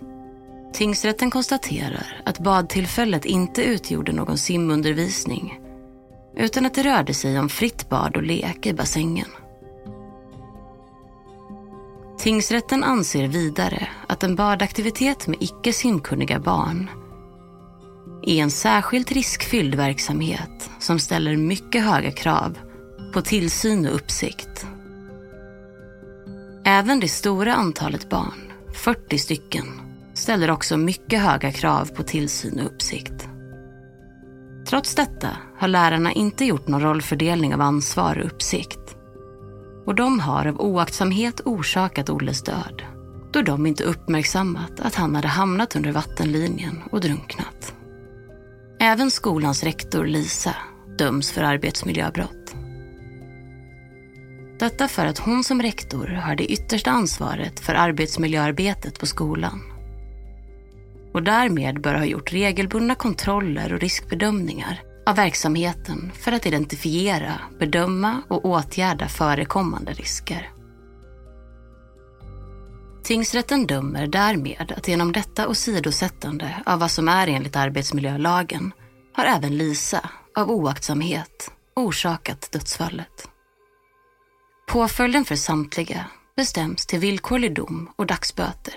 Tingsrätten 0.73 1.31
konstaterar 1.31 2.21
att 2.25 2.39
badtillfället 2.39 3.25
inte 3.25 3.63
utgjorde 3.63 4.11
någon 4.11 4.37
simundervisning 4.37 5.59
utan 6.37 6.65
att 6.65 6.73
det 6.73 6.83
rörde 6.83 7.13
sig 7.13 7.39
om 7.39 7.49
fritt 7.49 7.89
bad 7.89 8.17
och 8.17 8.23
lek 8.23 8.65
i 8.65 8.73
bassängen. 8.73 9.27
Tingsrätten 12.19 12.83
anser 12.83 13.27
vidare 13.27 13.87
att 14.07 14.23
en 14.23 14.35
badaktivitet 14.35 15.27
med 15.27 15.37
icke 15.43 15.73
simkunniga 15.73 16.39
barn 16.39 16.89
är 18.23 18.43
en 18.43 18.51
särskilt 18.51 19.11
riskfylld 19.11 19.75
verksamhet 19.75 20.69
som 20.79 20.99
ställer 20.99 21.37
mycket 21.37 21.83
höga 21.83 22.11
krav 22.11 22.57
på 23.13 23.21
tillsyn 23.21 23.87
och 23.87 23.95
uppsikt. 23.95 24.65
Även 26.65 26.99
det 26.99 27.07
stora 27.07 27.53
antalet 27.53 28.09
barn, 28.09 28.53
40 28.73 29.17
stycken, 29.17 29.82
ställer 30.23 30.51
också 30.51 30.77
mycket 30.77 31.21
höga 31.21 31.51
krav 31.51 31.85
på 31.85 32.03
tillsyn 32.03 32.59
och 32.59 32.65
uppsikt. 32.65 33.29
Trots 34.67 34.95
detta 34.95 35.29
har 35.57 35.67
lärarna 35.67 36.11
inte 36.11 36.45
gjort 36.45 36.67
någon 36.67 36.81
rollfördelning 36.81 37.53
av 37.53 37.61
ansvar 37.61 38.17
och 38.17 38.25
uppsikt. 38.25 38.95
Och 39.85 39.95
de 39.95 40.19
har 40.19 40.45
av 40.45 40.61
oaktsamhet 40.61 41.41
orsakat 41.45 42.09
Olles 42.09 42.43
död 42.43 42.83
då 43.33 43.41
de 43.41 43.65
inte 43.65 43.83
uppmärksammat 43.83 44.79
att 44.79 44.95
han 44.95 45.15
hade 45.15 45.27
hamnat 45.27 45.75
under 45.75 45.91
vattenlinjen 45.91 46.81
och 46.91 47.01
drunknat. 47.01 47.73
Även 48.79 49.11
skolans 49.11 49.63
rektor 49.63 50.05
Lisa 50.05 50.55
döms 50.97 51.31
för 51.31 51.43
arbetsmiljöbrott. 51.43 52.55
Detta 54.59 54.87
för 54.87 55.05
att 55.05 55.19
hon 55.19 55.43
som 55.43 55.61
rektor 55.61 56.07
har 56.07 56.35
det 56.35 56.51
yttersta 56.51 56.91
ansvaret 56.91 57.59
för 57.59 57.73
arbetsmiljöarbetet 57.73 58.99
på 58.99 59.05
skolan. 59.05 59.72
Och 61.13 61.23
därmed 61.23 61.81
bör 61.81 61.95
ha 61.95 62.05
gjort 62.05 62.33
regelbundna 62.33 62.95
kontroller 62.95 63.73
och 63.73 63.79
riskbedömningar 63.79 64.81
av 65.05 65.15
verksamheten 65.15 66.11
för 66.19 66.31
att 66.31 66.45
identifiera, 66.45 67.33
bedöma 67.59 68.21
och 68.27 68.45
åtgärda 68.45 69.07
förekommande 69.07 69.93
risker. 69.93 70.49
Tingsrätten 73.03 73.67
dömer 73.67 74.07
därmed 74.07 74.73
att 74.77 74.87
genom 74.87 75.11
detta 75.11 75.47
åsidosättande 75.47 76.63
av 76.65 76.79
vad 76.79 76.91
som 76.91 77.07
är 77.07 77.27
enligt 77.27 77.55
arbetsmiljölagen 77.55 78.71
har 79.13 79.25
även 79.25 79.57
Lisa, 79.57 80.09
av 80.37 80.51
oaktsamhet, 80.51 81.51
orsakat 81.75 82.51
dödsfallet. 82.51 83.29
Påföljden 84.67 85.25
för 85.25 85.35
samtliga 85.35 86.05
bestäms 86.35 86.85
till 86.85 86.99
villkorlig 86.99 87.55
dom 87.55 87.89
och 87.95 88.05
dagsböter. 88.05 88.73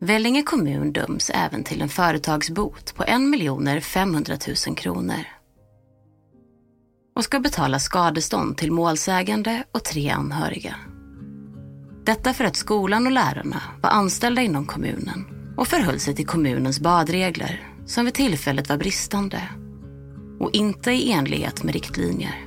Vellinge 0.00 0.42
kommun 0.42 0.92
döms 0.92 1.30
även 1.34 1.64
till 1.64 1.82
en 1.82 1.88
företagsbot 1.88 2.94
på 2.94 3.04
1 3.04 3.84
500 3.84 4.36
000 4.66 4.76
kronor 4.76 5.24
och 7.14 7.24
ska 7.24 7.40
betala 7.40 7.78
skadestånd 7.78 8.56
till 8.56 8.72
målsägande 8.72 9.64
och 9.72 9.84
tre 9.84 10.10
anhöriga. 10.10 10.74
Detta 12.04 12.34
för 12.34 12.44
att 12.44 12.56
skolan 12.56 13.06
och 13.06 13.12
lärarna 13.12 13.62
var 13.82 13.90
anställda 13.90 14.42
inom 14.42 14.66
kommunen 14.66 15.24
och 15.56 15.68
förhöll 15.68 16.00
sig 16.00 16.14
till 16.14 16.26
kommunens 16.26 16.80
badregler 16.80 17.68
som 17.86 18.04
vid 18.04 18.14
tillfället 18.14 18.68
var 18.68 18.76
bristande 18.76 19.42
och 20.40 20.50
inte 20.52 20.92
i 20.92 21.12
enlighet 21.12 21.62
med 21.62 21.74
riktlinjer. 21.74 22.46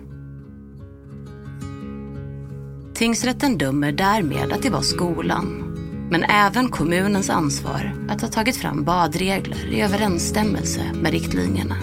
Tingsrätten 2.93 3.57
dömer 3.57 3.91
därmed 3.91 4.53
att 4.53 4.63
det 4.63 4.69
var 4.69 4.81
skolan, 4.81 5.75
men 6.09 6.23
även 6.23 6.69
kommunens 6.69 7.29
ansvar 7.29 7.95
att 8.09 8.21
ha 8.21 8.27
tagit 8.27 8.57
fram 8.57 8.83
badregler 8.83 9.65
i 9.71 9.81
överensstämmelse 9.81 10.81
med 10.93 11.11
riktlinjerna. 11.11 11.75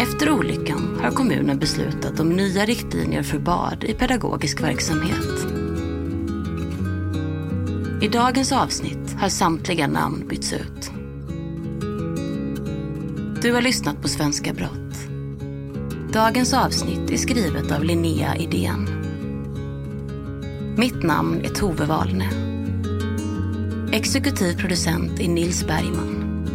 Efter 0.00 0.30
olyckan 0.30 0.98
har 1.02 1.10
kommunen 1.10 1.58
beslutat 1.58 2.20
om 2.20 2.28
nya 2.28 2.64
riktlinjer 2.64 3.22
för 3.22 3.38
bad 3.38 3.84
i 3.84 3.94
pedagogisk 3.94 4.62
verksamhet. 4.62 5.46
I 8.02 8.08
dagens 8.08 8.52
avsnitt 8.52 9.16
har 9.18 9.28
samtliga 9.28 9.86
namn 9.86 10.28
bytts 10.28 10.52
ut. 10.52 10.90
Du 13.42 13.52
har 13.52 13.62
lyssnat 13.62 14.02
på 14.02 14.08
Svenska 14.08 14.52
Brott. 14.52 15.08
Dagens 16.12 16.54
avsnitt 16.54 17.10
är 17.10 17.16
skrivet 17.16 17.72
av 17.72 17.84
Linnea 17.84 18.36
Idén. 18.36 18.97
Mitt 20.78 21.02
namn 21.02 21.40
är 21.44 21.48
Tove 21.48 21.84
Wahlne. 21.84 22.30
Exekutiv 23.92 24.58
producent 24.60 25.20
är 25.20 25.28
Nils 25.28 25.66
Bergman. 25.66 26.46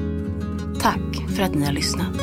Tack 0.82 1.36
för 1.36 1.44
att 1.44 1.56
ni 1.56 1.66
har 1.66 1.74
lyssnat. 1.74 2.23